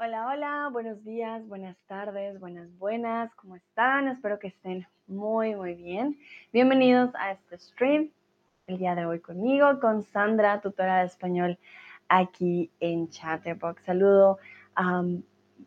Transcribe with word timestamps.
Hola, 0.00 0.28
hola, 0.28 0.68
buenos 0.70 1.02
días, 1.02 1.44
buenas 1.48 1.76
tardes, 1.88 2.38
buenas, 2.38 2.68
buenas, 2.78 3.34
¿cómo 3.34 3.56
están? 3.56 4.06
Espero 4.06 4.38
que 4.38 4.46
estén 4.46 4.86
muy, 5.08 5.56
muy 5.56 5.74
bien. 5.74 6.16
Bienvenidos 6.52 7.12
a 7.16 7.32
este 7.32 7.58
stream 7.58 8.12
el 8.68 8.78
día 8.78 8.94
de 8.94 9.06
hoy 9.06 9.18
conmigo, 9.18 9.80
con 9.80 10.04
Sandra, 10.04 10.60
tutora 10.60 11.00
de 11.00 11.06
español 11.06 11.58
aquí 12.08 12.70
en 12.78 13.08
Chatterbox. 13.08 13.82
Saludo 13.82 14.38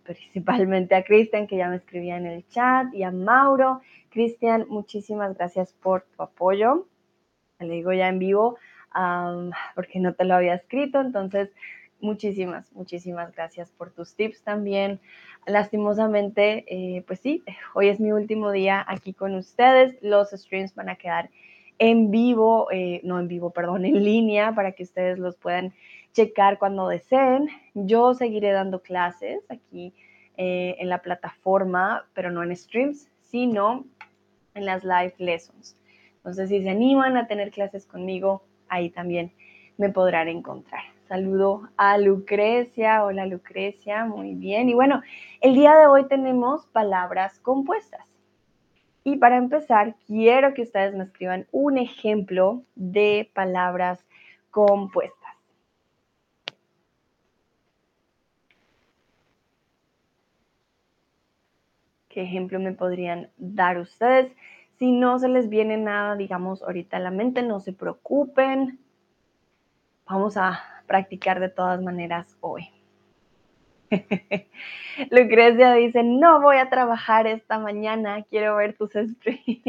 principalmente 0.03 0.95
a 0.95 1.03
Cristian, 1.03 1.45
que 1.45 1.57
ya 1.57 1.67
me 1.67 1.75
escribía 1.75 2.15
en 2.15 2.27
el 2.27 2.47
chat, 2.47 2.93
y 2.93 3.03
a 3.03 3.11
Mauro. 3.11 3.81
Cristian, 4.11 4.65
muchísimas 4.69 5.35
gracias 5.37 5.73
por 5.73 6.03
tu 6.03 6.23
apoyo. 6.23 6.87
Le 7.59 7.73
digo 7.73 7.91
ya 7.91 8.07
en 8.07 8.19
vivo 8.19 8.57
porque 9.75 9.99
no 9.99 10.13
te 10.13 10.23
lo 10.23 10.35
había 10.35 10.53
escrito, 10.53 11.01
entonces 11.01 11.49
muchísimas, 12.01 12.71
muchísimas 12.73 13.33
gracias 13.33 13.71
por 13.71 13.91
tus 13.91 14.15
tips 14.15 14.43
también. 14.43 14.99
Lastimosamente, 15.45 16.65
eh, 16.67 17.03
pues 17.07 17.19
sí, 17.19 17.43
hoy 17.73 17.89
es 17.89 17.99
mi 17.99 18.11
último 18.11 18.51
día 18.51 18.83
aquí 18.87 19.13
con 19.13 19.35
ustedes. 19.35 19.95
Los 20.01 20.31
streams 20.31 20.75
van 20.75 20.89
a 20.89 20.95
quedar 20.95 21.29
en 21.79 22.11
vivo, 22.11 22.67
eh, 22.71 23.01
no 23.03 23.19
en 23.19 23.27
vivo, 23.27 23.49
perdón, 23.49 23.85
en 23.85 24.03
línea 24.03 24.53
para 24.53 24.73
que 24.73 24.83
ustedes 24.83 25.17
los 25.17 25.35
puedan 25.35 25.73
checar 26.13 26.59
cuando 26.59 26.87
deseen. 26.87 27.49
Yo 27.73 28.13
seguiré 28.13 28.51
dando 28.51 28.81
clases 28.81 29.43
aquí 29.49 29.93
eh, 30.37 30.75
en 30.79 30.89
la 30.89 30.99
plataforma, 30.99 32.05
pero 32.13 32.31
no 32.31 32.43
en 32.43 32.55
streams, 32.55 33.09
sino 33.21 33.85
en 34.53 34.65
las 34.65 34.83
live 34.83 35.13
lessons. 35.17 35.75
Entonces, 36.17 36.49
si 36.49 36.61
se 36.61 36.69
animan 36.69 37.17
a 37.17 37.27
tener 37.27 37.49
clases 37.49 37.85
conmigo, 37.85 38.43
ahí 38.67 38.89
también 38.91 39.31
me 39.77 39.89
podrán 39.89 40.27
encontrar. 40.27 40.83
Saludo 41.11 41.67
a 41.75 41.97
Lucrecia. 41.97 43.03
Hola 43.03 43.25
Lucrecia, 43.25 44.05
muy 44.05 44.33
bien. 44.33 44.69
Y 44.69 44.73
bueno, 44.73 45.01
el 45.41 45.55
día 45.55 45.75
de 45.75 45.85
hoy 45.85 46.07
tenemos 46.07 46.67
palabras 46.67 47.37
compuestas. 47.39 48.07
Y 49.03 49.17
para 49.17 49.35
empezar, 49.35 49.97
quiero 50.07 50.53
que 50.53 50.61
ustedes 50.61 50.95
me 50.95 51.03
escriban 51.03 51.47
un 51.51 51.77
ejemplo 51.77 52.63
de 52.75 53.29
palabras 53.33 54.07
compuestas. 54.51 55.35
¿Qué 62.07 62.21
ejemplo 62.21 62.57
me 62.57 62.71
podrían 62.71 63.29
dar 63.35 63.79
ustedes? 63.79 64.31
Si 64.79 64.93
no 64.93 65.19
se 65.19 65.27
les 65.27 65.49
viene 65.49 65.75
nada, 65.75 66.15
digamos, 66.15 66.63
ahorita 66.63 66.95
a 66.95 67.01
la 67.01 67.11
mente, 67.11 67.43
no 67.43 67.59
se 67.59 67.73
preocupen. 67.73 68.79
Vamos 70.05 70.37
a 70.37 70.80
practicar 70.91 71.39
de 71.39 71.47
todas 71.47 71.81
maneras 71.81 72.37
hoy. 72.41 72.69
Lucrecia 75.09 75.73
dice, 75.73 76.03
no 76.03 76.41
voy 76.41 76.57
a 76.57 76.69
trabajar 76.69 77.27
esta 77.27 77.59
mañana, 77.59 78.23
quiero 78.23 78.57
ver 78.57 78.75
tus 78.75 78.91
streams. 78.91 79.61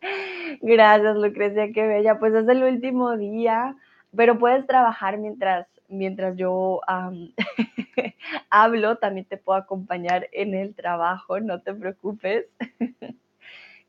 Gracias, 0.62 1.16
Lucrecia, 1.16 1.70
qué 1.70 1.86
bella. 1.86 2.18
Pues 2.18 2.32
es 2.32 2.48
el 2.48 2.62
último 2.62 3.14
día, 3.18 3.76
pero 4.16 4.38
puedes 4.38 4.66
trabajar 4.66 5.18
mientras, 5.18 5.66
mientras 5.88 6.34
yo 6.38 6.80
hablo, 8.48 8.96
también 8.96 9.26
te 9.26 9.36
puedo 9.36 9.58
acompañar 9.58 10.28
en 10.32 10.54
el 10.54 10.74
trabajo, 10.74 11.40
no 11.40 11.60
te 11.60 11.74
preocupes. 11.74 12.46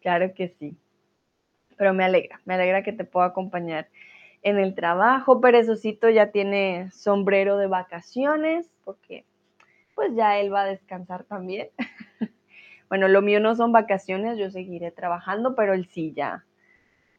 claro 0.02 0.34
que 0.34 0.50
sí. 0.60 0.76
Pero 1.78 1.94
me 1.94 2.04
alegra, 2.04 2.42
me 2.44 2.56
alegra 2.56 2.84
que 2.84 2.92
te 2.92 3.06
pueda 3.06 3.28
acompañar 3.28 3.88
en 4.42 4.58
el 4.60 4.76
trabajo. 4.76 5.42
Perezocito 5.42 6.10
ya 6.10 6.32
tiene 6.32 6.90
sombrero 6.92 7.58
de 7.58 7.68
vacaciones 7.68 8.70
porque 8.84 9.26
pues 9.96 10.14
ya 10.16 10.38
él 10.40 10.54
va 10.54 10.62
a 10.62 10.66
descansar 10.66 11.24
también. 11.24 11.70
bueno, 12.90 13.08
lo 13.08 13.22
mío 13.22 13.40
no 13.40 13.56
son 13.56 13.72
vacaciones, 13.72 14.38
yo 14.38 14.52
seguiré 14.52 14.92
trabajando, 14.92 15.56
pero 15.56 15.74
él 15.74 15.88
sí 15.88 16.14
ya 16.14 16.46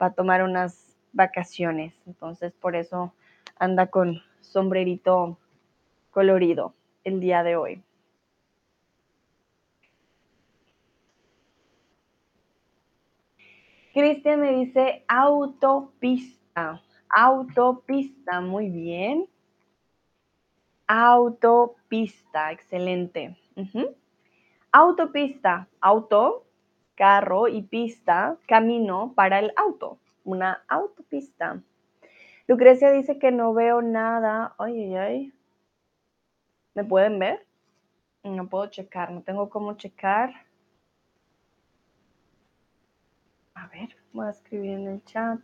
va 0.00 0.06
a 0.06 0.12
tomar 0.12 0.42
unas 0.42 0.96
vacaciones. 1.12 1.94
Entonces 2.06 2.52
por 2.52 2.76
eso 2.76 3.12
anda 3.58 3.88
con 3.88 4.22
sombrerito 4.40 5.38
colorido 6.10 6.74
el 7.04 7.20
día 7.20 7.42
de 7.42 7.56
hoy. 7.56 7.82
Cristian 13.92 14.40
me 14.40 14.52
dice 14.52 15.04
autopista. 15.08 16.80
Autopista, 17.10 18.40
muy 18.40 18.68
bien. 18.70 19.28
Autopista, 20.86 22.52
excelente. 22.52 23.36
Autopista, 24.72 25.68
auto, 25.80 26.46
carro 26.94 27.48
y 27.48 27.62
pista, 27.62 28.36
camino 28.46 29.12
para 29.14 29.38
el 29.38 29.52
auto. 29.56 29.98
Una 30.24 30.64
autopista. 30.68 31.62
Lucrecia 32.46 32.90
dice 32.90 33.18
que 33.18 33.30
no 33.30 33.54
veo 33.54 33.82
nada. 33.82 34.54
Ay, 34.58 34.84
ay, 34.84 34.96
ay. 34.96 35.32
¿Me 36.74 36.84
pueden 36.84 37.18
ver? 37.18 37.46
No 38.24 38.48
puedo 38.48 38.66
checar, 38.68 39.10
no 39.10 39.22
tengo 39.22 39.48
cómo 39.48 39.74
checar. 39.74 40.32
A 43.54 43.66
ver, 43.68 43.96
voy 44.12 44.26
a 44.26 44.30
escribir 44.30 44.70
en 44.72 44.86
el 44.86 45.04
chat. 45.04 45.40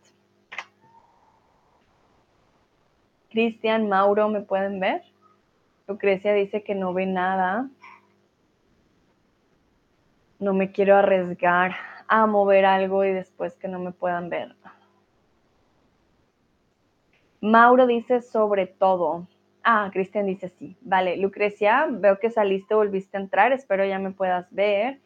Cristian, 3.35 3.89
Mauro, 3.89 4.29
¿me 4.29 4.39
pueden 4.39 4.79
ver? 4.79 5.01
Lucrecia 5.89 6.33
dice 6.33 6.63
que 6.63 6.73
no 6.73 6.93
ve 6.93 7.05
nada. 7.05 7.69
No 10.39 10.53
me 10.53 10.71
quiero 10.71 10.95
arriesgar 10.95 11.75
a 12.07 12.27
mover 12.27 12.63
algo 12.63 13.03
y 13.03 13.11
después 13.11 13.57
que 13.57 13.67
no 13.67 13.77
me 13.79 13.91
puedan 13.91 14.29
ver. 14.29 14.55
Mauro 17.41 17.87
dice 17.87 18.21
sobre 18.21 18.67
todo. 18.67 19.27
Ah, 19.65 19.89
Cristian 19.91 20.27
dice 20.27 20.47
sí. 20.47 20.77
Vale, 20.79 21.17
Lucrecia, 21.17 21.87
veo 21.91 22.17
que 22.19 22.29
saliste, 22.29 22.73
volviste 22.73 23.17
a 23.17 23.19
entrar, 23.19 23.51
espero 23.51 23.83
ya 23.83 23.99
me 23.99 24.11
puedas 24.11 24.47
ver. 24.53 25.01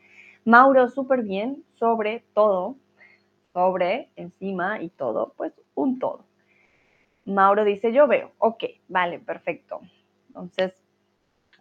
Mauro, 0.45 0.87
súper 0.87 1.23
bien, 1.23 1.63
sobre 1.79 2.23
todo, 2.35 2.75
sobre, 3.53 4.11
encima 4.15 4.83
y 4.83 4.89
todo, 4.89 5.33
pues 5.35 5.51
un 5.73 5.97
todo. 5.97 6.28
Mauro 7.29 7.63
dice, 7.63 7.93
yo 7.93 8.07
veo. 8.07 8.31
Ok, 8.39 8.63
vale, 8.87 9.19
perfecto. 9.19 9.81
Entonces, 10.27 10.73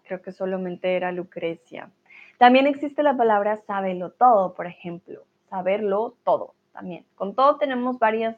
creo 0.04 0.22
que 0.22 0.32
solamente 0.32 0.96
era 0.96 1.12
Lucrecia. 1.12 1.90
También 2.38 2.66
existe 2.66 3.02
la 3.02 3.16
palabra 3.16 3.56
sábelo 3.56 4.10
todo, 4.10 4.54
por 4.54 4.66
ejemplo. 4.66 5.24
Saberlo 5.50 6.16
todo 6.24 6.54
también. 6.72 7.04
Con 7.14 7.34
todo 7.34 7.56
tenemos 7.56 7.98
varias, 7.98 8.36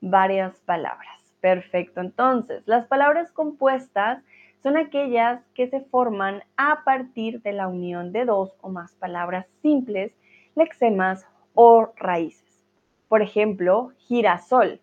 varias 0.00 0.58
palabras. 0.60 1.34
Perfecto. 1.40 2.00
Entonces, 2.00 2.62
las 2.66 2.86
palabras 2.86 3.32
compuestas 3.32 4.22
son 4.62 4.76
aquellas 4.76 5.44
que 5.54 5.68
se 5.68 5.80
forman 5.80 6.42
a 6.56 6.82
partir 6.84 7.42
de 7.42 7.52
la 7.52 7.68
unión 7.68 8.12
de 8.12 8.24
dos 8.24 8.56
o 8.60 8.68
más 8.68 8.94
palabras 8.94 9.46
simples, 9.62 10.12
lexemas 10.54 11.26
o 11.54 11.92
raíces. 11.96 12.64
Por 13.08 13.22
ejemplo, 13.22 13.92
girasol 13.98 14.80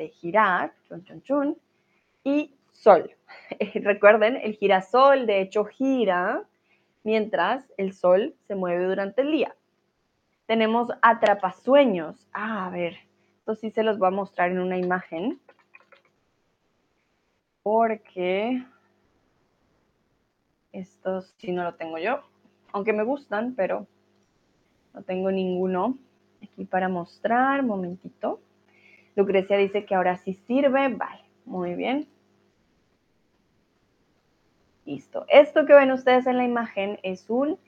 de 0.00 0.08
girar, 0.08 0.72
chun, 0.88 1.04
chun, 1.04 1.22
chun, 1.22 1.58
y 2.24 2.54
sol. 2.72 3.14
Recuerden, 3.74 4.36
el 4.36 4.54
girasol 4.54 5.26
de 5.26 5.42
hecho 5.42 5.66
gira 5.66 6.42
mientras 7.04 7.70
el 7.76 7.92
sol 7.92 8.34
se 8.46 8.54
mueve 8.54 8.86
durante 8.86 9.20
el 9.20 9.30
día. 9.30 9.54
Tenemos 10.46 10.88
atrapasueños. 11.02 12.26
Ah, 12.32 12.66
a 12.66 12.70
ver, 12.70 12.96
esto 13.38 13.54
sí 13.54 13.70
se 13.70 13.82
los 13.82 13.98
voy 13.98 14.08
a 14.08 14.12
mostrar 14.12 14.50
en 14.50 14.58
una 14.58 14.78
imagen. 14.78 15.38
Porque 17.62 18.64
estos 20.72 21.34
sí 21.36 21.52
no 21.52 21.62
lo 21.62 21.74
tengo 21.74 21.98
yo. 21.98 22.22
Aunque 22.72 22.94
me 22.94 23.02
gustan, 23.02 23.54
pero 23.54 23.86
no 24.94 25.02
tengo 25.02 25.30
ninguno 25.30 25.98
aquí 26.42 26.64
para 26.64 26.88
mostrar. 26.88 27.62
Momentito. 27.62 28.40
Lucrecia 29.16 29.56
dice 29.56 29.84
que 29.84 29.94
ahora 29.94 30.16
sí 30.16 30.34
sirve. 30.34 30.88
Vale, 30.88 31.22
muy 31.44 31.74
bien. 31.74 32.08
Listo. 34.84 35.24
Esto 35.28 35.66
que 35.66 35.74
ven 35.74 35.92
ustedes 35.92 36.26
en 36.26 36.36
la 36.36 36.44
imagen 36.44 36.98
es 37.02 37.28
un 37.28 37.58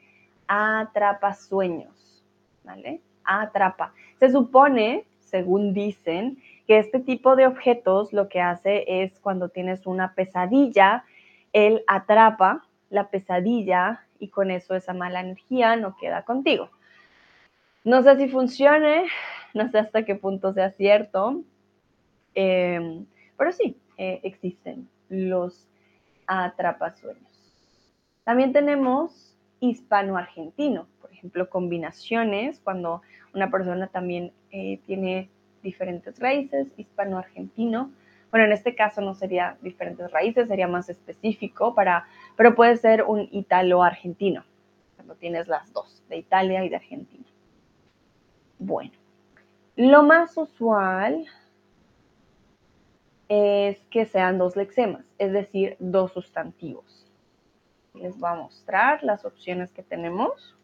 atrapasueños. 0.46 2.24
¿Vale? 2.64 3.00
Atrapa. 3.24 3.92
Se 4.18 4.30
supone, 4.30 5.04
según 5.20 5.74
dicen, 5.74 6.38
que 6.66 6.78
este 6.78 7.00
tipo 7.00 7.36
de 7.36 7.46
objetos 7.46 8.12
lo 8.12 8.28
que 8.28 8.40
hace 8.40 8.84
es 9.02 9.18
cuando 9.20 9.48
tienes 9.48 9.86
una 9.86 10.14
pesadilla, 10.14 11.04
él 11.52 11.82
atrapa 11.86 12.64
la 12.90 13.08
pesadilla 13.08 14.04
y 14.18 14.28
con 14.28 14.50
eso 14.50 14.74
esa 14.74 14.94
mala 14.94 15.20
energía 15.20 15.76
no 15.76 15.96
queda 15.96 16.22
contigo. 16.22 16.70
No 17.84 18.02
sé 18.02 18.16
si 18.16 18.28
funcione, 18.28 19.06
no 19.54 19.70
sé 19.70 19.78
hasta 19.78 20.04
qué 20.04 20.14
punto 20.14 20.52
sea 20.52 20.70
cierto, 20.70 21.42
em, 22.34 23.06
pero 23.36 23.52
sí, 23.52 23.76
eh, 23.98 24.20
existen 24.22 24.88
los 25.08 25.68
atrapasueños. 26.26 27.22
También 28.24 28.52
tenemos 28.52 29.36
hispano-argentino, 29.60 30.86
por 31.00 31.12
ejemplo, 31.12 31.48
combinaciones, 31.50 32.60
cuando 32.60 33.02
una 33.34 33.50
persona 33.50 33.88
también 33.88 34.32
eh, 34.50 34.80
tiene 34.86 35.28
diferentes 35.62 36.18
raíces, 36.18 36.68
hispano-argentino. 36.76 37.92
Bueno, 38.30 38.46
en 38.46 38.52
este 38.52 38.74
caso 38.74 39.00
no 39.00 39.14
sería 39.14 39.56
diferentes 39.62 40.10
raíces, 40.10 40.48
sería 40.48 40.66
más 40.66 40.88
específico, 40.88 41.74
para, 41.74 42.06
pero 42.36 42.54
puede 42.54 42.76
ser 42.76 43.02
un 43.02 43.28
italo-argentino, 43.30 44.44
cuando 44.96 45.14
tienes 45.16 45.48
las 45.48 45.72
dos, 45.72 46.02
de 46.08 46.16
Italia 46.16 46.64
y 46.64 46.68
de 46.68 46.76
Argentina. 46.76 47.24
Bueno, 48.58 48.92
lo 49.76 50.02
más 50.02 50.36
usual 50.36 51.26
es 53.28 53.78
que 53.86 54.04
sean 54.04 54.38
dos 54.38 54.56
lexemas, 54.56 55.04
es 55.18 55.32
decir, 55.32 55.76
dos 55.78 56.12
sustantivos. 56.12 57.10
Les 57.94 58.18
voy 58.18 58.30
a 58.30 58.34
mostrar 58.34 59.02
las 59.02 59.24
opciones 59.24 59.72
que 59.72 59.82
tenemos. 59.82 60.56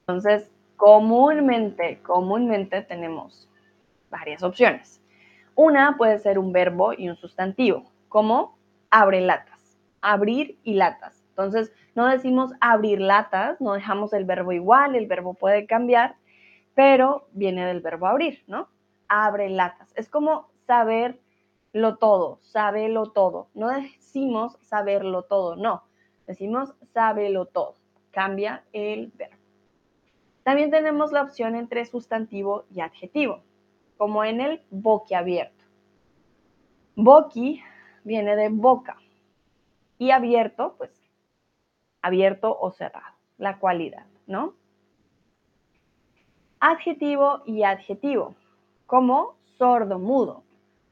Entonces, 0.00 0.50
comúnmente, 0.76 2.00
comúnmente 2.02 2.82
tenemos 2.82 3.48
varias 4.10 4.42
opciones. 4.42 5.00
Una 5.54 5.96
puede 5.96 6.18
ser 6.18 6.38
un 6.38 6.52
verbo 6.52 6.92
y 6.92 7.08
un 7.08 7.16
sustantivo, 7.16 7.90
como 8.08 8.56
abre 8.90 9.20
latas, 9.20 9.78
abrir 10.00 10.58
y 10.62 10.74
latas. 10.74 11.24
Entonces, 11.30 11.72
no 11.94 12.06
decimos 12.06 12.52
abrir 12.60 13.00
latas, 13.00 13.60
no 13.60 13.74
dejamos 13.74 14.12
el 14.12 14.24
verbo 14.24 14.52
igual, 14.52 14.94
el 14.94 15.06
verbo 15.06 15.34
puede 15.34 15.66
cambiar, 15.66 16.16
pero 16.74 17.28
viene 17.32 17.66
del 17.66 17.80
verbo 17.80 18.06
abrir, 18.06 18.42
¿no? 18.46 18.68
Abre 19.08 19.50
latas. 19.50 19.92
Es 19.94 20.08
como 20.08 20.48
saberlo 20.66 21.96
todo, 21.98 22.38
sábelo 22.42 23.10
todo. 23.10 23.48
No 23.54 23.68
decimos 23.68 24.56
saberlo 24.62 25.24
todo, 25.24 25.56
no. 25.56 25.84
Decimos 26.26 26.74
sábelo 26.94 27.46
todo. 27.46 27.76
Cambia 28.10 28.64
el 28.72 29.12
verbo. 29.14 29.36
También 30.44 30.70
tenemos 30.70 31.12
la 31.12 31.22
opción 31.22 31.54
entre 31.54 31.84
sustantivo 31.84 32.64
y 32.74 32.80
adjetivo, 32.80 33.42
como 33.96 34.24
en 34.24 34.40
el 34.40 34.62
boquiabierto. 34.70 35.64
Boqui 36.96 37.62
viene 38.02 38.34
de 38.34 38.48
boca 38.48 38.96
y 39.98 40.10
abierto, 40.10 40.74
pues 40.78 41.01
abierto 42.02 42.58
o 42.60 42.70
cerrado, 42.72 43.14
la 43.38 43.58
cualidad, 43.58 44.06
¿no? 44.26 44.54
Adjetivo 46.60 47.42
y 47.46 47.62
adjetivo, 47.62 48.34
como 48.86 49.36
sordo, 49.56 49.98
mudo. 49.98 50.44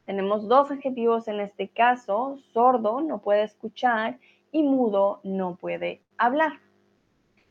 Tenemos 0.07 0.49
dos 0.49 0.71
adjetivos 0.71 1.29
en 1.29 1.41
este 1.41 1.69
caso, 1.69 2.39
sordo 2.53 3.01
no 3.01 3.19
puede 3.19 3.43
escuchar 3.43 4.19
y 4.51 4.63
mudo 4.63 5.21
no 5.23 5.57
puede 5.57 6.03
hablar. 6.17 6.53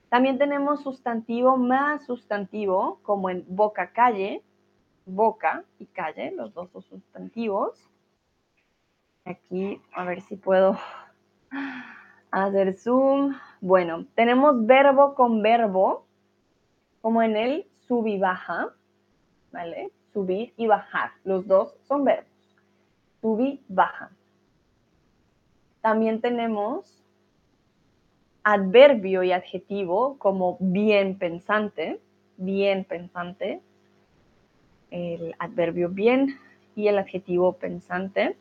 También 0.10 0.38
tenemos 0.38 0.82
sustantivo 0.82 1.56
más 1.56 2.06
sustantivo, 2.06 3.00
como 3.04 3.30
en 3.30 3.46
boca, 3.48 3.92
calle, 3.92 4.44
boca 5.06 5.64
y 5.78 5.86
calle, 5.86 6.32
los 6.32 6.54
dos 6.54 6.72
sustantivos. 6.72 7.80
Aquí, 9.24 9.80
a 9.94 10.04
ver 10.06 10.22
si 10.22 10.36
puedo 10.36 10.78
hacer 12.32 12.76
zoom. 12.78 13.36
Bueno, 13.62 14.06
tenemos 14.16 14.66
verbo 14.66 15.16
con 15.16 15.42
verbo, 15.42 16.06
como 17.02 17.22
en 17.22 17.36
el 17.36 17.68
sub 17.88 18.08
y 18.08 18.18
baja, 18.18 18.74
¿vale? 19.52 19.92
Subir 20.14 20.54
y 20.58 20.68
bajar, 20.68 21.12
los 21.24 21.48
dos 21.48 21.76
son 21.88 22.04
verbos. 22.04 22.30
Subir, 23.22 23.62
baja. 23.68 24.12
También 25.82 26.20
tenemos 26.20 27.04
adverbio 28.44 29.24
y 29.24 29.32
adjetivo 29.32 30.18
como 30.18 30.58
bien 30.60 31.18
pensante, 31.18 32.00
bien 32.38 32.86
pensante, 32.86 33.62
el 34.92 35.36
adverbio 35.40 35.90
bien 35.90 36.40
y 36.76 36.88
el 36.88 36.98
adjetivo 36.98 37.54
pensante. 37.54 38.36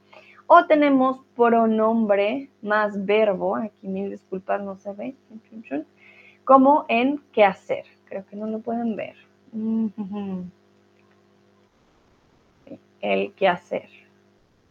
O 0.51 0.65
tenemos 0.65 1.21
pronombre 1.37 2.49
más 2.63 3.05
verbo, 3.05 3.57
aquí 3.57 3.87
mil 3.87 4.11
disculpas, 4.11 4.63
no 4.63 4.77
se 4.77 4.93
ve, 4.95 5.15
como 6.43 6.87
en 6.89 7.23
qué 7.33 7.45
hacer. 7.45 7.85
Creo 8.07 8.25
que 8.27 8.35
no 8.35 8.47
lo 8.47 8.61
pueden 8.61 8.97
ver. 8.97 9.15
El 13.03 13.35
qué 13.35 13.47
hacer. 13.47 13.91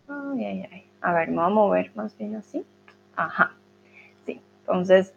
Ay, 0.08 0.46
ay, 0.46 0.70
ay. 0.72 0.86
A 1.00 1.14
ver, 1.14 1.30
me 1.30 1.36
voy 1.36 1.46
a 1.46 1.50
mover 1.50 1.92
más 1.94 2.18
bien 2.18 2.36
así. 2.36 2.66
Ajá. 3.16 3.52
Sí, 4.26 4.42
entonces, 4.62 5.14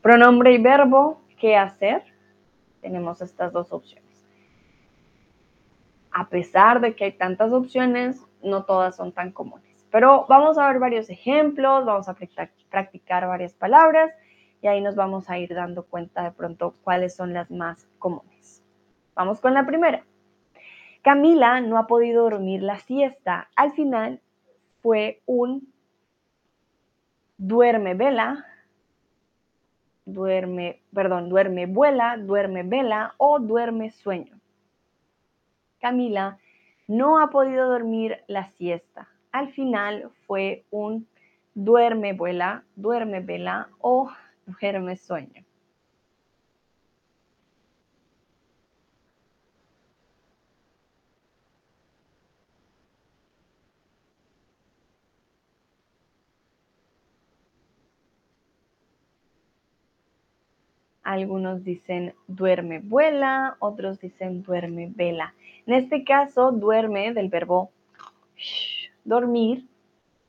pronombre 0.00 0.52
y 0.52 0.58
verbo, 0.58 1.20
qué 1.40 1.56
hacer. 1.56 2.04
Tenemos 2.82 3.20
estas 3.20 3.52
dos 3.52 3.72
opciones. 3.72 4.04
A 6.12 6.28
pesar 6.28 6.80
de 6.80 6.94
que 6.94 7.06
hay 7.06 7.12
tantas 7.12 7.52
opciones, 7.52 8.24
no 8.44 8.64
todas 8.64 8.94
son 8.94 9.10
tan 9.10 9.32
comunes. 9.32 9.71
Pero 9.92 10.24
vamos 10.26 10.56
a 10.56 10.66
ver 10.68 10.78
varios 10.78 11.10
ejemplos, 11.10 11.84
vamos 11.84 12.08
a 12.08 12.16
practicar 12.70 13.28
varias 13.28 13.52
palabras 13.52 14.10
y 14.62 14.66
ahí 14.66 14.80
nos 14.80 14.96
vamos 14.96 15.28
a 15.28 15.36
ir 15.36 15.54
dando 15.54 15.84
cuenta 15.84 16.24
de 16.24 16.32
pronto 16.32 16.74
cuáles 16.82 17.14
son 17.14 17.34
las 17.34 17.50
más 17.50 17.86
comunes. 17.98 18.64
Vamos 19.14 19.42
con 19.42 19.52
la 19.52 19.66
primera. 19.66 20.02
Camila 21.02 21.60
no 21.60 21.76
ha 21.76 21.86
podido 21.86 22.22
dormir 22.22 22.62
la 22.62 22.78
siesta. 22.78 23.50
Al 23.54 23.72
final 23.72 24.22
fue 24.80 25.20
un 25.26 25.70
duerme 27.36 27.92
vela, 27.92 28.46
duerme, 30.06 30.80
perdón, 30.94 31.28
duerme 31.28 31.66
vuela, 31.66 32.16
duerme 32.16 32.62
vela 32.62 33.12
o 33.18 33.40
duerme 33.40 33.90
sueño. 33.90 34.40
Camila 35.82 36.38
no 36.88 37.18
ha 37.18 37.28
podido 37.28 37.68
dormir 37.68 38.24
la 38.26 38.46
siesta 38.52 39.11
al 39.32 39.52
final 39.52 40.10
fue 40.26 40.64
un 40.70 41.06
duerme, 41.54 42.12
vuela, 42.12 42.64
duerme, 42.76 43.20
vela 43.20 43.68
o 43.80 44.10
duerme, 44.46 44.96
sueño. 44.96 45.44
Algunos 61.02 61.64
dicen 61.64 62.14
duerme, 62.28 62.78
vuela, 62.78 63.56
otros 63.58 63.98
dicen 64.00 64.42
duerme, 64.42 64.92
vela. 64.94 65.34
En 65.66 65.74
este 65.74 66.04
caso, 66.04 66.52
duerme 66.52 67.12
del 67.12 67.28
verbo 67.28 67.72
dormir 69.04 69.66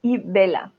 y 0.01 0.18
vela, 0.18 0.72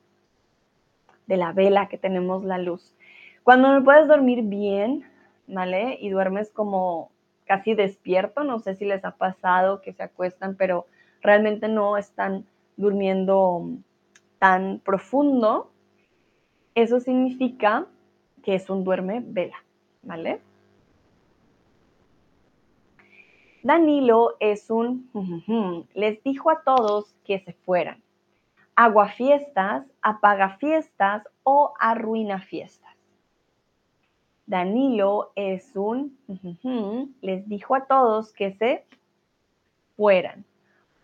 de 1.26 1.36
la 1.36 1.52
vela 1.52 1.88
que 1.88 1.98
tenemos 1.98 2.44
la 2.44 2.58
luz. 2.58 2.94
Cuando 3.42 3.72
no 3.72 3.84
puedes 3.84 4.08
dormir 4.08 4.42
bien, 4.42 5.04
¿vale? 5.46 5.98
Y 6.00 6.10
duermes 6.10 6.50
como 6.50 7.10
casi 7.46 7.74
despierto, 7.74 8.44
no 8.44 8.58
sé 8.58 8.74
si 8.74 8.84
les 8.84 9.04
ha 9.04 9.12
pasado 9.12 9.82
que 9.82 9.92
se 9.92 10.02
acuestan, 10.02 10.56
pero 10.56 10.86
realmente 11.20 11.68
no 11.68 11.96
están 11.96 12.46
durmiendo 12.76 13.68
tan 14.38 14.80
profundo, 14.80 15.70
eso 16.74 17.00
significa 17.00 17.86
que 18.42 18.54
es 18.54 18.68
un 18.68 18.84
duerme 18.84 19.22
vela, 19.24 19.56
¿vale? 20.02 20.40
Danilo 23.64 24.36
es 24.40 24.68
un, 24.68 25.10
les 25.94 26.22
dijo 26.22 26.50
a 26.50 26.60
todos 26.64 27.14
que 27.24 27.38
se 27.38 27.54
fueran. 27.54 28.02
Agua 28.76 29.08
fiestas, 29.08 29.86
apaga 30.02 30.58
fiestas 30.58 31.26
o 31.44 31.72
arruina 31.80 32.40
fiestas. 32.40 32.94
Danilo 34.44 35.32
es 35.34 35.74
un, 35.74 36.18
les 37.22 37.48
dijo 37.48 37.74
a 37.74 37.86
todos 37.86 38.34
que 38.34 38.52
se 38.52 38.84
fueran. 39.96 40.44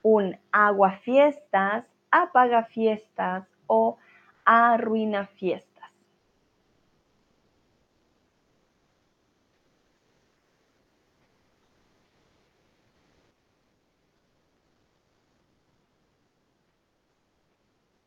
Un 0.03 0.37
agua 0.53 0.99
fiestas, 1.03 1.87
apaga 2.11 2.65
fiestas 2.65 3.47
o 3.69 3.97
arruina 4.45 5.25
fiestas. 5.29 5.70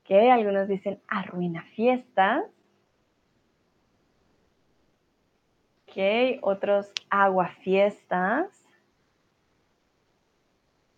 Algunos 0.10 0.68
dicen 0.68 1.00
arruina 1.08 1.64
fiestas. 1.76 2.44
Ok, 5.88 6.40
otros 6.42 6.92
agua 7.10 7.50
fiestas. 7.62 8.48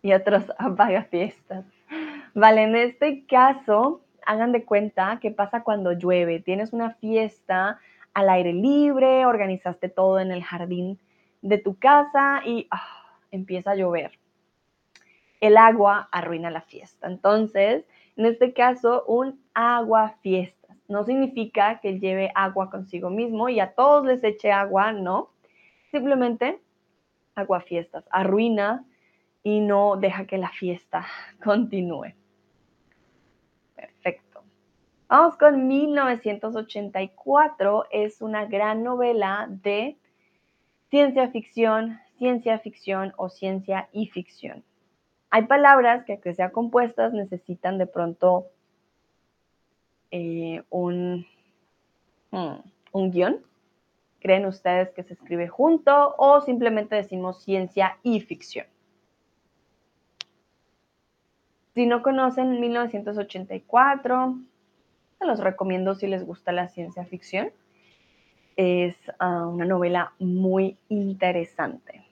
Y 0.02 0.12
otros 0.12 0.44
apaga 0.58 1.04
fiestas. 1.04 1.64
Vale, 2.34 2.64
en 2.64 2.76
este 2.76 3.24
caso, 3.26 4.02
hagan 4.24 4.52
de 4.52 4.64
cuenta 4.64 5.18
que 5.20 5.30
pasa 5.30 5.62
cuando 5.62 5.92
llueve. 5.92 6.40
Tienes 6.40 6.72
una 6.72 6.94
fiesta 6.94 7.80
al 8.12 8.28
aire 8.28 8.52
libre, 8.52 9.26
organizaste 9.26 9.88
todo 9.88 10.18
en 10.18 10.32
el 10.32 10.42
jardín 10.42 10.98
de 11.42 11.58
tu 11.58 11.78
casa 11.78 12.42
y 12.44 12.66
ah, 12.70 13.18
empieza 13.30 13.72
a 13.72 13.76
llover. 13.76 14.18
El 15.40 15.56
agua 15.58 16.08
arruina 16.10 16.50
la 16.50 16.62
fiesta. 16.62 17.06
Entonces, 17.06 17.84
en 18.16 18.26
este 18.26 18.52
caso, 18.52 19.04
un 19.06 19.40
agua 19.54 20.16
fiestas. 20.22 20.76
No 20.88 21.04
significa 21.04 21.80
que 21.80 21.98
lleve 21.98 22.30
agua 22.34 22.70
consigo 22.70 23.10
mismo 23.10 23.48
y 23.48 23.60
a 23.60 23.74
todos 23.74 24.06
les 24.06 24.24
eche 24.24 24.52
agua, 24.52 24.92
no. 24.92 25.30
Simplemente 25.90 26.60
agua 27.34 27.60
fiestas. 27.60 28.04
Arruina 28.10 28.84
y 29.42 29.60
no 29.60 29.96
deja 29.96 30.26
que 30.26 30.38
la 30.38 30.50
fiesta 30.50 31.06
continúe. 31.44 32.14
Perfecto. 33.74 34.42
Vamos 35.08 35.36
con 35.36 35.68
1984. 35.68 37.86
Es 37.90 38.22
una 38.22 38.46
gran 38.46 38.82
novela 38.82 39.46
de 39.48 39.98
ciencia 40.88 41.28
ficción, 41.30 42.00
ciencia 42.16 42.58
ficción 42.60 43.12
o 43.18 43.28
ciencia 43.28 43.90
y 43.92 44.06
ficción. 44.06 44.64
Hay 45.36 45.44
palabras 45.44 46.02
que, 46.06 46.18
que 46.18 46.32
sean 46.32 46.50
compuestas, 46.50 47.12
necesitan 47.12 47.76
de 47.76 47.86
pronto 47.86 48.46
eh, 50.10 50.62
un, 50.70 51.26
hmm, 52.30 52.54
un 52.92 53.10
guion. 53.10 53.42
¿Creen 54.20 54.46
ustedes 54.46 54.92
que 54.92 55.02
se 55.02 55.12
escribe 55.12 55.46
junto 55.46 56.14
o 56.16 56.40
simplemente 56.40 56.96
decimos 56.96 57.42
ciencia 57.42 57.98
y 58.02 58.20
ficción? 58.20 58.64
Si 61.74 61.84
no 61.84 62.02
conocen 62.02 62.58
1984, 62.58 64.38
se 65.18 65.26
los 65.26 65.40
recomiendo 65.40 65.96
si 65.96 66.06
les 66.06 66.24
gusta 66.24 66.50
la 66.52 66.68
ciencia 66.68 67.04
ficción. 67.04 67.50
Es 68.56 68.96
ah, 69.18 69.46
una 69.48 69.66
novela 69.66 70.14
muy 70.18 70.78
interesante. 70.88 72.05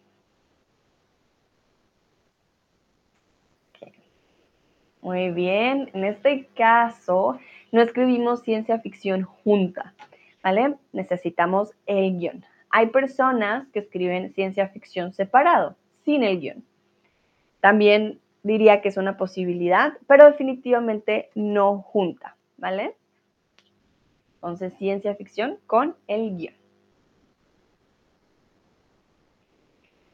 Muy 5.04 5.32
bien, 5.32 5.90
en 5.92 6.02
este 6.02 6.46
caso 6.56 7.38
no 7.72 7.82
escribimos 7.82 8.40
ciencia 8.40 8.78
ficción 8.78 9.24
junta, 9.24 9.92
¿vale? 10.42 10.76
Necesitamos 10.94 11.74
el 11.84 12.16
guion. 12.16 12.42
Hay 12.70 12.86
personas 12.86 13.68
que 13.68 13.80
escriben 13.80 14.32
ciencia 14.32 14.66
ficción 14.68 15.12
separado, 15.12 15.76
sin 16.06 16.22
el 16.22 16.40
guion. 16.40 16.64
También 17.60 18.18
diría 18.42 18.80
que 18.80 18.88
es 18.88 18.96
una 18.96 19.18
posibilidad, 19.18 19.92
pero 20.06 20.24
definitivamente 20.24 21.28
no 21.34 21.82
junta, 21.82 22.38
¿vale? 22.56 22.96
Entonces, 24.36 24.72
ciencia 24.78 25.14
ficción 25.16 25.58
con 25.66 25.96
el 26.06 26.34
guion. 26.34 26.54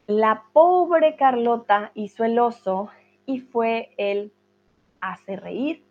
La 0.09 0.43
pobre 0.53 1.15
Carlota 1.15 1.93
hizo 1.95 2.25
el 2.25 2.41
oso 2.41 2.89
y 3.25 3.39
fue 3.39 3.91
el 3.97 4.33
hace 5.01 5.37
reír, 5.37 5.85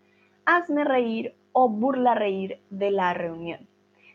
hazme 0.46 0.84
reír 0.84 1.36
o 1.52 1.70
burla 1.70 2.16
reír 2.16 2.62
de 2.70 2.92
la 2.92 3.14
reunión. 3.14 3.68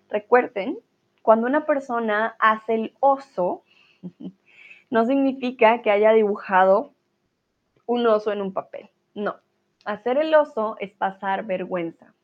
Recuerden, 0.08 0.78
cuando 1.22 1.46
una 1.46 1.66
persona 1.66 2.36
hace 2.38 2.74
el 2.74 2.94
oso, 3.00 3.64
no 4.90 5.04
significa 5.06 5.82
que 5.82 5.90
haya 5.90 6.12
dibujado 6.12 6.92
un 7.86 8.06
oso 8.06 8.32
en 8.32 8.42
un 8.42 8.52
papel. 8.52 8.90
No, 9.14 9.36
hacer 9.84 10.18
el 10.18 10.34
oso 10.34 10.76
es 10.80 10.92
pasar 10.92 11.44
vergüenza. 11.44 12.14